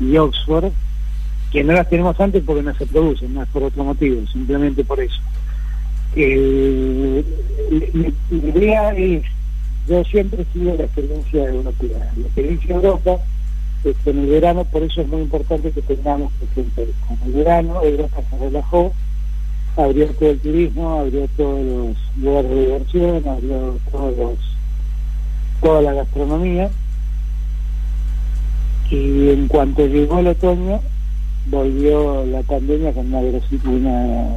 [0.00, 0.70] y Oxford,
[1.50, 4.84] que no las tenemos antes porque no se producen, no es por otro motivo, simplemente
[4.84, 5.20] por eso.
[6.16, 7.24] Eh,
[8.30, 9.22] idea es,
[9.88, 13.18] yo siempre sigo la experiencia europea, la experiencia de Europa,
[13.84, 16.94] es que en el verano, por eso es muy importante que tengamos presente esto.
[17.10, 18.92] En el verano Europa se relajó,
[19.76, 24.38] abrió todo el turismo, abrió todos los lugares de diversión, abrió todos los,
[25.60, 26.70] toda la gastronomía,
[28.90, 30.80] y en cuanto llegó el otoño,
[31.46, 34.28] volvió la pandemia con una velocidad, una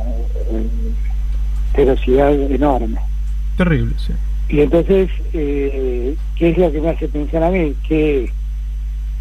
[0.51, 0.67] eh,
[1.75, 2.97] velocidad enorme.
[3.57, 4.13] Terrible, sí.
[4.49, 7.75] Y entonces, eh, ¿qué es lo que me hace pensar a mí?
[7.87, 8.31] Que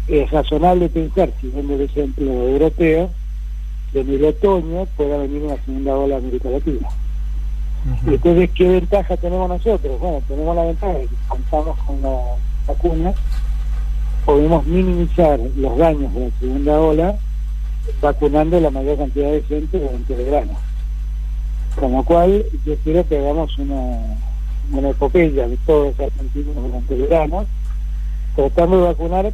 [0.07, 3.09] es razonable pensar, siguiendo el ejemplo europeo,
[3.91, 6.87] que en el otoño pueda venir una segunda ola a América Latina.
[8.05, 9.99] Y entonces, ¿qué ventaja tenemos nosotros?
[9.99, 12.19] Bueno, tenemos la ventaja de que contamos con la
[12.67, 13.13] vacuna,
[14.25, 17.19] podemos minimizar los daños de la segunda ola
[18.01, 20.53] vacunando la mayor cantidad de gente durante el verano.
[21.79, 24.17] Con lo cual, yo quiero que hagamos una,
[24.71, 27.45] una epopeya de todos los argentinos durante el verano,
[28.35, 29.31] tratando de vacunar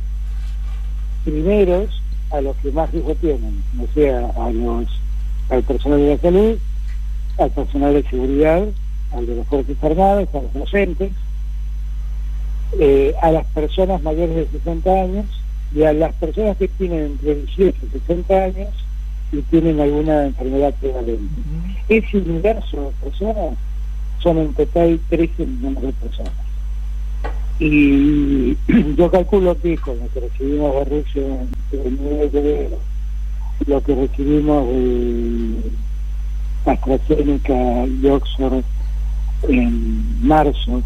[1.23, 2.01] primeros
[2.31, 4.87] a los que más riesgo tienen, o sea, a los,
[5.49, 6.57] al personal de la salud,
[7.37, 8.67] al personal de seguridad,
[9.11, 11.11] al de las Fuerzas Armadas, a los docentes,
[12.79, 15.25] eh, a las personas mayores de 60 años
[15.75, 18.69] y a las personas que tienen entre 18 y 60 años
[19.31, 21.41] y tienen alguna enfermedad prevalente.
[21.89, 23.57] Ese universo de personas
[24.21, 26.42] son en total 13 millones de personas.
[27.59, 28.57] Y
[28.97, 31.21] yo calculo que con lo que recibimos de Rusia
[31.71, 32.77] en el 9 de febrero,
[33.67, 35.71] lo que recibimos de
[36.65, 38.63] AstraZeneca y Oxford
[39.49, 40.81] en marzo,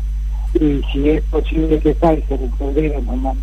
[0.56, 3.42] y si es posible que Pfizer en febrero nos mande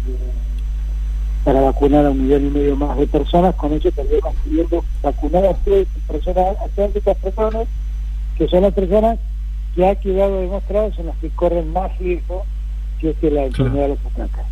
[1.45, 5.45] para vacunar a un millón y medio más de personas, con eso estaríamos pudiendo vacunar
[5.45, 7.69] a todas personas, a estas personas,
[8.37, 9.19] que son las personas
[9.75, 12.45] que ha quedado demostrado son las que corren más riesgo
[13.05, 14.45] que es que la enfermedad los ataca.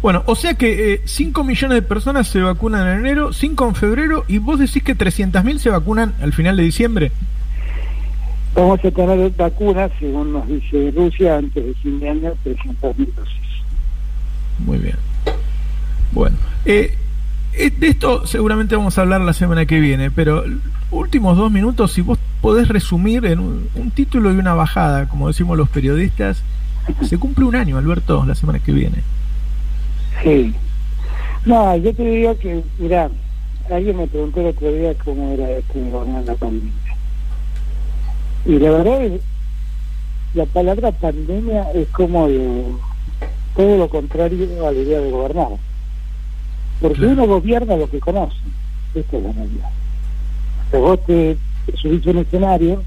[0.00, 4.24] Bueno, o sea que 5 millones de personas se vacunan en enero, 5 en febrero,
[4.28, 7.12] y vos decís que 300.000 se vacunan al final de diciembre.
[8.54, 13.34] Vamos a tener vacunas, según nos dice Rusia, antes de fin de año, 300.000 dosis.
[14.58, 14.96] Muy bien.
[16.12, 16.94] Bueno, eh,
[17.52, 20.44] eh, de esto seguramente vamos a hablar la semana que viene, pero
[20.90, 25.28] últimos dos minutos, si vos podés resumir en un, un título y una bajada, como
[25.28, 26.42] decimos los periodistas,
[27.02, 29.02] se cumple un año, Alberto, la semana que viene.
[30.22, 30.54] Sí.
[31.44, 33.10] No, yo te digo que, mira,
[33.70, 36.72] alguien me preguntó el otro día cómo era esto de gobernar la pandemia.
[38.44, 39.20] Y la verdad es,
[40.34, 42.64] la palabra pandemia es como de,
[43.56, 45.48] todo lo contrario a la idea de gobernar.
[46.80, 47.12] Porque Claro.
[47.14, 48.36] uno gobierna lo que conoce.
[48.94, 49.70] Esta es la realidad.
[50.72, 52.82] O vos te, te subís a un escenario,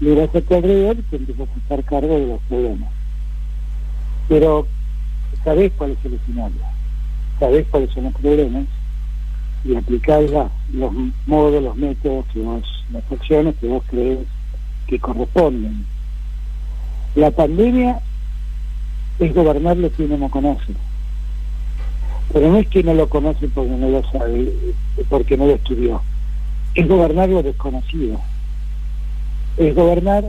[0.00, 2.90] miras a tu alrededor y te empiezas a hacer cargo de los problemas.
[4.28, 4.66] Pero
[5.44, 6.60] sabés cuál es el escenario,
[7.38, 8.64] sabés cuáles son los problemas
[9.64, 10.92] y aplicás la- los
[11.26, 12.62] modos, los métodos, que vos,
[12.92, 14.18] las acciones que vos crees
[14.86, 15.84] que corresponden.
[17.14, 18.00] La pandemia
[19.18, 20.74] es gobernar lo que uno no conoce.
[22.32, 24.52] Pero no es que no lo conoce porque no lo sabe,
[25.08, 26.02] porque no lo estudió.
[26.74, 28.20] Es gobernar lo desconocido.
[29.56, 30.24] Es gobernar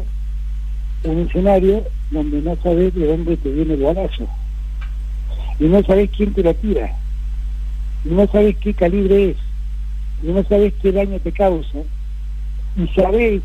[1.03, 4.27] un escenario donde no sabes de dónde te viene el balazo.
[5.59, 6.95] Y no sabes quién te lo tira.
[8.05, 9.37] Y no sabes qué calibre es.
[10.23, 11.79] Y no sabes qué daño te causa.
[12.75, 13.41] Y sabes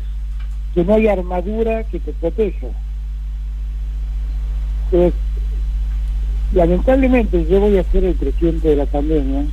[0.73, 2.67] que no hay armadura que te proteja.
[4.85, 5.19] Entonces,
[6.53, 9.45] lamentablemente yo voy a ser el presidente de la pandemia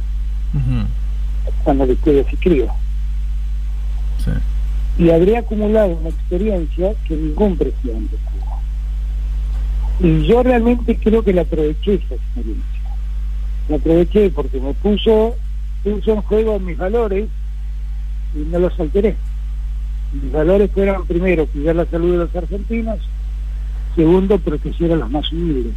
[1.64, 2.74] cuando le ustedes escriba.
[4.18, 4.30] sí.
[4.98, 8.16] y habré acumulado una experiencia que ningún presidente.
[10.02, 12.80] Y yo realmente creo que la aproveché esa experiencia.
[13.68, 15.36] La aproveché porque me puso,
[15.82, 17.28] puso en juego mis valores
[18.34, 19.16] y no los alteré.
[20.12, 22.98] Mis valores fueron, primero, cuidar la salud de los argentinos,
[23.94, 25.74] segundo, proteger a los más humildes.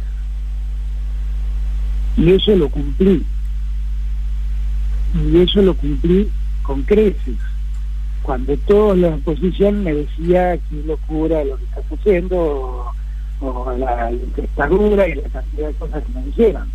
[2.16, 3.24] Y eso lo cumplí.
[5.14, 6.28] Y eso lo cumplí
[6.62, 7.36] con creces
[8.24, 12.86] cuando toda la oposición me decía qué locura lo que estás haciendo
[13.46, 16.68] o la intestadura y la cantidad de cosas que me dijeron.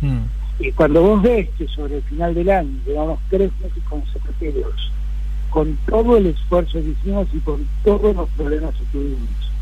[0.00, 0.22] Mm,
[0.58, 4.92] Y cuando vos ves que sobre el final del año llevamos tres meses consecutivos,
[5.50, 9.52] con todo el esfuerzo que hicimos y con todos los problemas que tuvimos,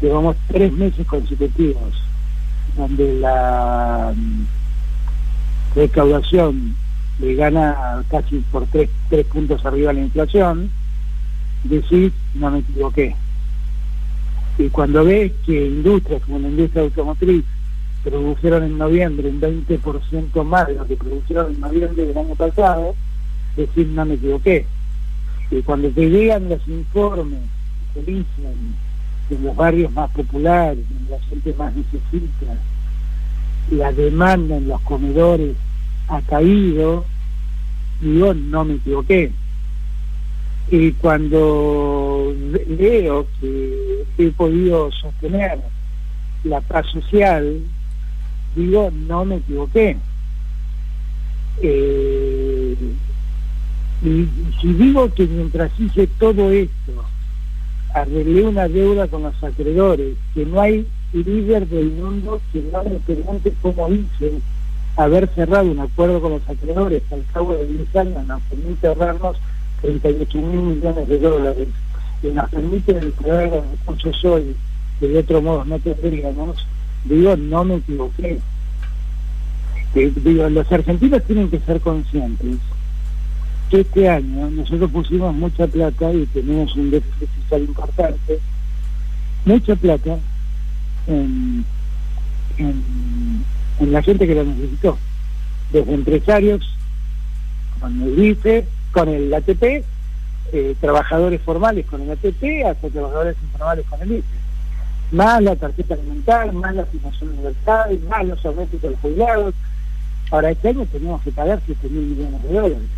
[0.00, 2.02] llevamos tres meses consecutivos
[2.76, 4.46] donde la mm,
[5.76, 6.76] recaudación
[7.20, 10.70] le gana casi por tres, tres puntos arriba la inflación,
[11.64, 13.14] decís, no me equivoqué.
[14.58, 17.44] Y cuando ves que industrias como la industria automotriz
[18.04, 22.94] produjeron en noviembre un 20% más de lo que produjeron en noviembre del año pasado,
[23.56, 24.66] decir no me equivoqué.
[25.50, 27.40] Y cuando te llegan los informes
[27.94, 28.74] que dicen
[29.28, 32.58] que en los barrios más populares, donde la gente más necesita,
[33.70, 35.56] la demanda en los comedores
[36.08, 37.04] ha caído,
[38.00, 39.32] digo, no me equivoqué.
[40.70, 45.58] Y cuando ve- veo que he podido sostener
[46.44, 47.60] la paz social,
[48.56, 49.96] digo, no me equivoqué.
[51.62, 52.76] Eh,
[54.02, 54.26] y,
[54.60, 57.04] si digo que mientras hice todo esto,
[57.94, 62.96] arreglé una deuda con los acreedores, que no hay líder del mundo que no me
[63.06, 64.32] pregunte cómo hice
[64.96, 69.36] haber cerrado un acuerdo con los acreedores al cabo de 10 años nos permite ahorrarnos
[69.84, 71.68] 38 mil millones de dólares
[72.22, 74.56] y nos permite recuperar los recursos hoy
[74.98, 76.66] que de otro modo no tendríamos,
[77.04, 78.38] digo, no me equivoqué.
[79.94, 82.56] Eh, digo, los argentinos tienen que ser conscientes
[83.70, 88.38] que este año nosotros pusimos mucha plata y tenemos un déficit fiscal importante,
[89.44, 90.18] mucha plata
[91.06, 91.64] en,
[92.58, 94.98] en, la gente que lo necesitó,
[95.72, 96.74] desde empresarios
[97.80, 99.84] con el IFE, con el ATP,
[100.52, 104.44] eh, trabajadores formales con el ATP, hasta trabajadores informales con el IFE
[105.14, 109.54] más la tarjeta alimentar, más la financiación universal, más los aumentos de los jubilados.
[110.30, 112.88] Ahora, este año tenemos que pagar 7 mil millones de dólares.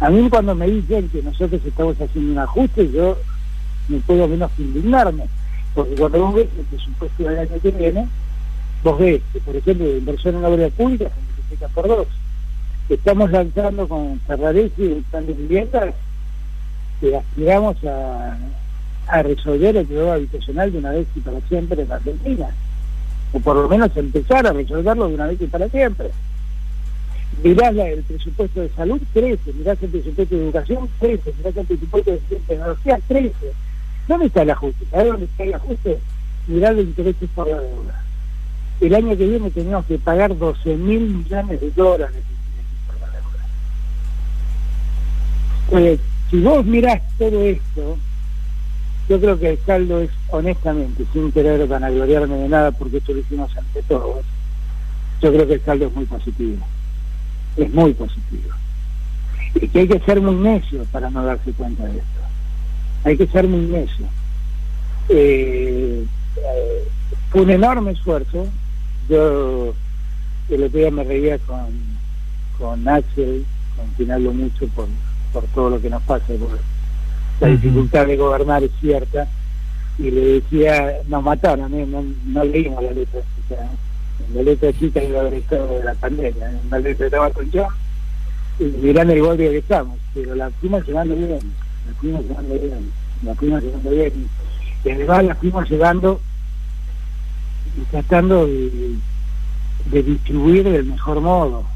[0.00, 3.16] A mí cuando me dicen que nosotros estamos haciendo un ajuste, yo
[3.88, 5.24] no puedo menos que indignarme,
[5.74, 8.08] porque cuando vos ves el presupuesto del año que viene,
[8.82, 12.06] vos ves que, por ejemplo, de inversión en la obra pública se multiplica por dos.
[12.88, 15.92] Estamos lanzando con Ferraresi el plan de vivienda
[17.00, 22.48] que aspiramos a resolver el problema habitacional de una vez y para siempre en Argentina.
[23.32, 26.10] O por lo menos empezar a resolverlo de una vez y para siempre.
[27.42, 29.52] Mirás el presupuesto de salud, crece.
[29.52, 31.32] Mirás el presupuesto de educación, crece.
[31.38, 33.52] Mirás el presupuesto de tecnología, crece.
[34.06, 34.84] ¿Dónde está el ajuste?
[34.90, 35.98] ¿Sabes dónde está el ajuste?
[36.46, 38.04] Mirá los intereses por la deuda.
[38.80, 42.22] El año que viene tenemos que pagar 12 mil millones de dólares
[42.86, 43.08] por la
[46.30, 47.96] si vos mirás todo esto,
[49.08, 53.20] yo creo que el saldo es, honestamente, sin querer vanagloriarme de nada, porque esto lo
[53.20, 54.24] hicimos ante todos,
[55.20, 56.64] yo creo que el saldo es muy positivo.
[57.56, 58.50] Es muy positivo.
[59.54, 62.20] Y que hay que ser muy necio para no darse cuenta de esto.
[63.04, 64.06] Hay que ser muy necio.
[65.08, 66.04] Eh,
[66.36, 66.88] eh,
[67.30, 68.46] fue un enorme esfuerzo.
[69.08, 69.74] Yo
[70.48, 71.66] el otro día me reía con,
[72.58, 73.44] con Axel,
[73.76, 74.86] con quien hablo mucho por,
[75.32, 76.24] por todo lo que nos pasa,
[77.40, 79.26] la dificultad de gobernar es cierta,
[79.98, 81.86] y le decía, nos mataron, ¿eh?
[81.86, 83.56] no, leímos la letra chica,
[84.34, 87.66] la letra chica iba haber estado de la pandemia, en la letra estaba con yo,
[88.58, 91.40] y el golpe que estamos, pero la fuimos llevando bien,
[91.86, 92.92] la fuimos llevando bien,
[93.24, 94.28] la fuimos llevando bien,
[94.84, 96.20] y además la fuimos llevando
[97.76, 98.94] y tratando de,
[99.90, 101.71] de distribuir del mejor modo.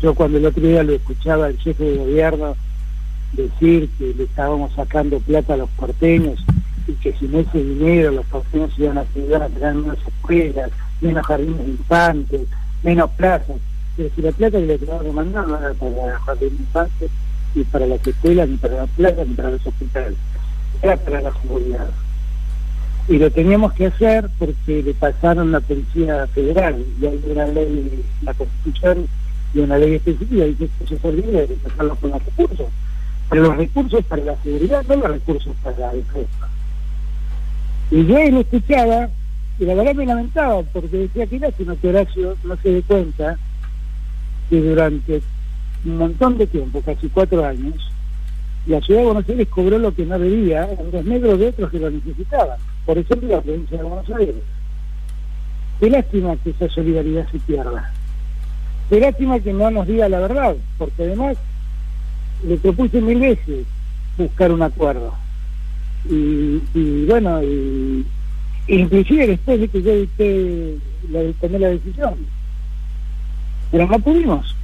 [0.00, 2.56] Yo cuando el otro día lo escuchaba el jefe de gobierno
[3.32, 6.44] decir que le estábamos sacando plata a los porteños
[6.86, 10.70] y que sin ese dinero los porteños iban a, iban a tener menos escuelas,
[11.00, 12.42] menos jardines infantes,
[12.82, 13.56] menos plazas.
[13.96, 17.10] Pero si la plata que le teníamos que mandar no era para jardines infantes,
[17.54, 20.18] ni para las escuelas, ni para las plazas, ni para los hospitales.
[20.82, 21.90] Era para la seguridad.
[23.08, 28.02] Y lo teníamos que hacer porque le pasaron la policía federal y hay una ley,
[28.22, 29.06] la constitución
[29.54, 32.66] y una ley específica y que se olvide de pasarlo con los recursos
[33.28, 36.48] pero los recursos para la seguridad, no los recursos para la defensa.
[37.90, 39.08] Y yo lo escuchaba,
[39.58, 43.38] y la verdad me lamentaba, porque decía que lástima que Horacio no se dé cuenta
[44.50, 45.22] que durante
[45.84, 47.74] un montón de tiempo, casi cuatro años,
[48.66, 51.70] la ciudad de Buenos Aires cobró lo que no debía en los negros de otros
[51.70, 52.58] que lo necesitaban.
[52.86, 54.36] Por ejemplo, la provincia de Buenos Aires.
[55.80, 57.92] Qué lástima que esa solidaridad se pierda.
[58.88, 61.36] Qué lástima que no nos diga la verdad, porque además
[62.46, 63.66] le propuse mil veces
[64.18, 65.14] buscar un acuerdo.
[66.08, 68.04] Y, bueno, y,
[68.68, 69.92] inclusive después de que yo
[71.10, 72.14] la, tomé la decisión.
[73.70, 74.54] Pero no pudimos.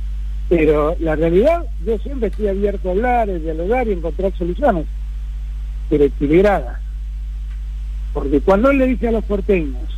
[0.51, 4.85] Pero la realidad, yo siempre estoy abierto a hablar, a dialogar y encontrar soluciones,
[5.89, 6.79] pero equilibradas.
[8.13, 9.97] Porque cuando él le dice a los porteños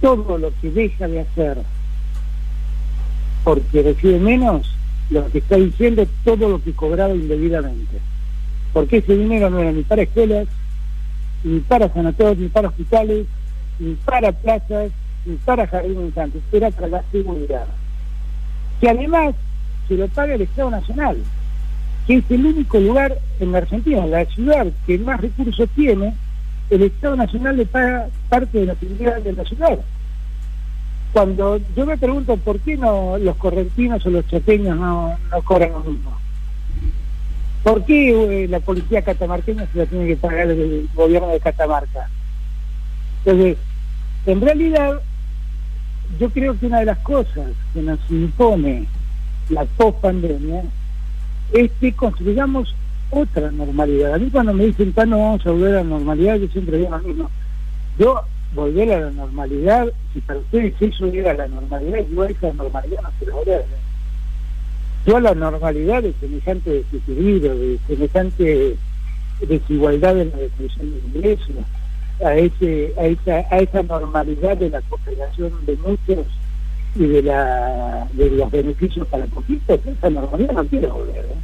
[0.00, 1.58] todo lo que deja de hacer
[3.46, 4.68] porque recibe menos,
[5.08, 8.00] lo que está diciendo todo lo que cobraba indebidamente.
[8.72, 10.48] Porque ese dinero no era ni para escuelas,
[11.44, 13.24] ni para sanatorios, ni para hospitales,
[13.78, 14.90] ni para plazas,
[15.24, 17.66] ni para jardines infantes, era para la seguridad.
[18.80, 19.36] Que además
[19.86, 21.16] se lo paga el Estado Nacional,
[22.08, 26.14] que es el único lugar en la Argentina, la ciudad que más recursos tiene,
[26.68, 29.78] el Estado Nacional le paga parte de la seguridad de la ciudad
[31.16, 35.80] cuando yo me pregunto por qué no los correntinos o los chateños no, cobran lo
[35.80, 36.14] mismo.
[37.62, 42.10] ¿Por qué eh, la policía catamarqueña se la tiene que pagar el gobierno de Catamarca?
[43.24, 43.56] Entonces,
[44.26, 45.00] en realidad,
[46.20, 48.84] yo creo que una de las cosas que nos impone
[49.48, 50.64] la post-pandemia
[51.54, 52.74] es que construyamos
[53.08, 54.12] otra normalidad.
[54.12, 56.90] A mí cuando me dicen, no vamos a volver a la normalidad, yo siempre digo
[56.90, 57.30] lo mismo.
[57.98, 58.22] Yo
[58.54, 63.02] volver a la normalidad, si para ustedes eso era la normalidad, yo a esa normalidad
[63.02, 63.62] no se la voy a
[65.06, 68.76] Yo a la normalidad de semejante desequilibrio, de semejante
[69.46, 71.56] desigualdad en la distribución de ingresos,
[72.24, 76.26] a, ese, a, esa, a esa normalidad de la cooperación de muchos
[76.94, 81.24] y de, la, de los beneficios para poquitos, esa normalidad no quiere volver.
[81.24, 81.36] ¿eh?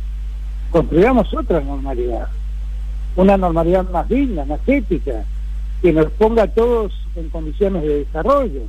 [0.70, 2.28] Construyamos otra normalidad,
[3.16, 5.24] una normalidad más digna, más ética,
[5.82, 8.62] que nos ponga a todos en condiciones de desarrollo.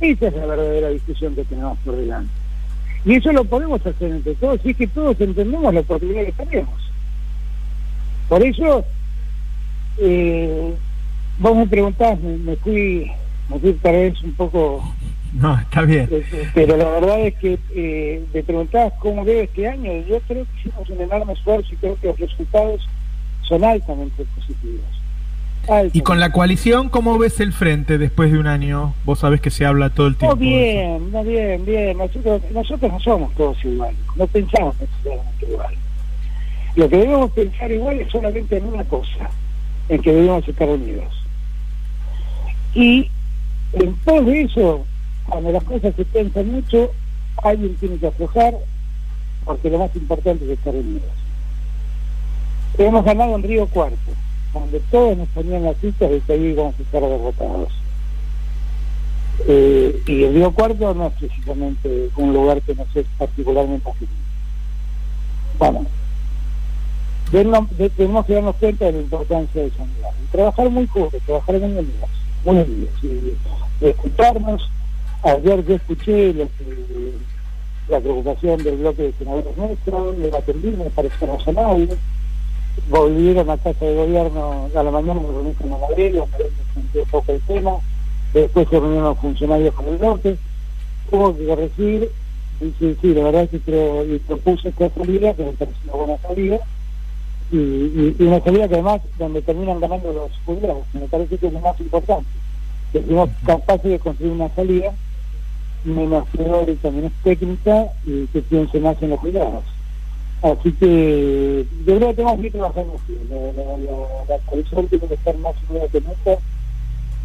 [0.00, 2.30] Esa es la verdadera discusión que tenemos por delante.
[3.06, 6.32] Y eso lo podemos hacer entre todos, y es que todos entendemos la oportunidad que
[6.32, 6.74] tenemos.
[8.28, 8.84] Por eso,
[9.98, 10.74] eh,
[11.38, 13.10] vos me preguntás, me, fui,
[13.48, 14.94] me fui tal vez un poco...
[15.32, 16.08] No, está bien.
[16.10, 20.04] Eh, eh, pero la verdad es que eh, me preguntabas cómo veo este año, y
[20.04, 22.86] yo creo que hicimos un enorme esfuerzo y creo que los resultados
[23.42, 25.03] son altamente positivos.
[25.92, 28.94] Y con la coalición, ¿cómo ves el frente después de un año?
[29.04, 30.34] Vos sabés que se habla todo el tiempo.
[30.34, 31.96] No, bien, no, bien, bien.
[31.96, 35.74] Nosotros, nosotros no somos todos iguales, no pensamos necesariamente igual.
[36.76, 39.30] Lo que debemos pensar igual es solamente en una cosa,
[39.88, 41.12] en que debemos estar unidos.
[42.74, 43.08] Y
[43.72, 44.84] en todo eso,
[45.28, 46.90] cuando las cosas se piensan mucho,
[47.42, 48.54] alguien tiene que aflojar,
[49.44, 51.10] porque lo más importante es estar unidos.
[52.76, 54.12] Hemos ganado en Río Cuarto
[54.60, 57.72] donde todos nos ponían las citas de que ahí íbamos a estar derrotados.
[59.46, 63.90] Eh, y el Río Cuarto no es precisamente un lugar que nos es particularmente.
[65.58, 65.86] Bueno,
[67.30, 70.10] tenemos que darnos cuenta de la importancia de esa unidad.
[70.30, 72.10] Trabajar muy juntos, trabajar muy unidos,
[72.44, 72.94] muy unidos.
[73.02, 74.70] Y, escucharnos.
[75.24, 76.34] Ayer yo escuché
[77.88, 81.96] la preocupación del bloque de senadores nuestros, le atendí, me parece razonable
[82.88, 87.32] volvieron a casa de gobierno a la mañana, me reuní con Gabriel, me un poco
[87.32, 87.72] el tema,
[88.32, 90.36] después se reunieron funcionarios con el norte,
[91.10, 92.10] hubo que corregir,
[92.60, 95.94] y sí, sí, la verdad es que creo, propuse esta salida, que me parece una
[95.94, 96.58] buena salida,
[97.52, 101.60] y, una salida que además donde terminan ganando los jubilados, me parece que es lo
[101.60, 102.28] más importante,
[102.92, 104.92] que somos capaces de construir una salida
[105.84, 109.64] menos teórica, menos técnica y que piense más en los jubilados.
[110.44, 113.02] Así que yo creo que tenemos que trabajar mucho.
[114.28, 116.38] La, coalición tiene que estar más unida que nunca,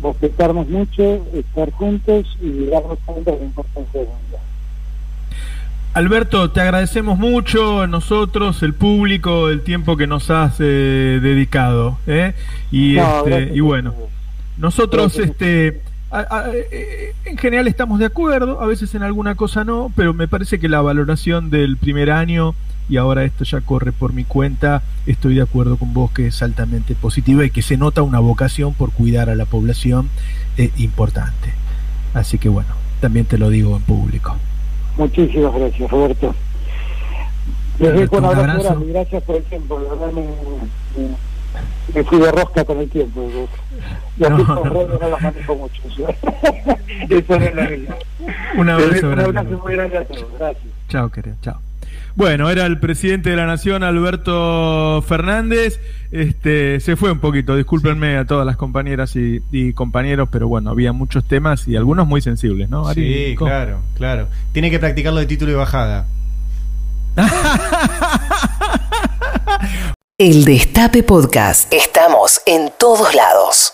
[0.01, 4.39] respetarnos mucho, estar juntos y darnos cuenta de la importancia de la unidad.
[5.95, 11.97] Alberto, te agradecemos mucho nosotros, el público, el tiempo que nos has eh, dedicado.
[12.07, 12.35] ¿eh?
[12.71, 13.95] Y, este, y bueno,
[14.57, 15.81] nosotros este,
[16.13, 20.57] eh, en general estamos de acuerdo, a veces en alguna cosa no, pero me parece
[20.57, 22.55] que la valoración del primer año
[22.89, 26.41] y ahora esto ya corre por mi cuenta, estoy de acuerdo con vos que es
[26.41, 30.09] altamente positiva y que se nota una vocación por cuidar a la población
[30.57, 31.53] eh, importante.
[32.13, 32.69] Así que bueno,
[32.99, 34.35] también te lo digo en público.
[34.97, 36.35] Muchísimas gracias, Roberto.
[37.79, 39.79] Les dejo un abrazo, y gracias por el tiempo.
[39.79, 40.25] La verdad me,
[41.93, 43.29] me, fui de rosca con el tiempo.
[44.17, 44.99] Y aquí no, con no.
[44.99, 45.81] no las manejo mucho.
[47.09, 47.97] Eso no es la.
[48.57, 50.25] Un abrazo, un abrazo muy grande a todos.
[50.37, 50.73] Gracias.
[50.89, 51.37] Chao, querido.
[51.41, 51.68] Chao.
[52.15, 55.79] Bueno, era el presidente de la Nación, Alberto Fernández.
[56.11, 60.91] Este, se fue un poquito, discúlpenme a todas las compañeras y, compañeros, pero bueno, había
[60.91, 62.91] muchos temas y algunos muy sensibles, ¿no?
[62.93, 64.27] sí, claro, claro.
[64.51, 66.07] Tiene que practicarlo de título y bajada.
[70.17, 71.71] el Destape Podcast.
[71.73, 73.73] Estamos en todos lados.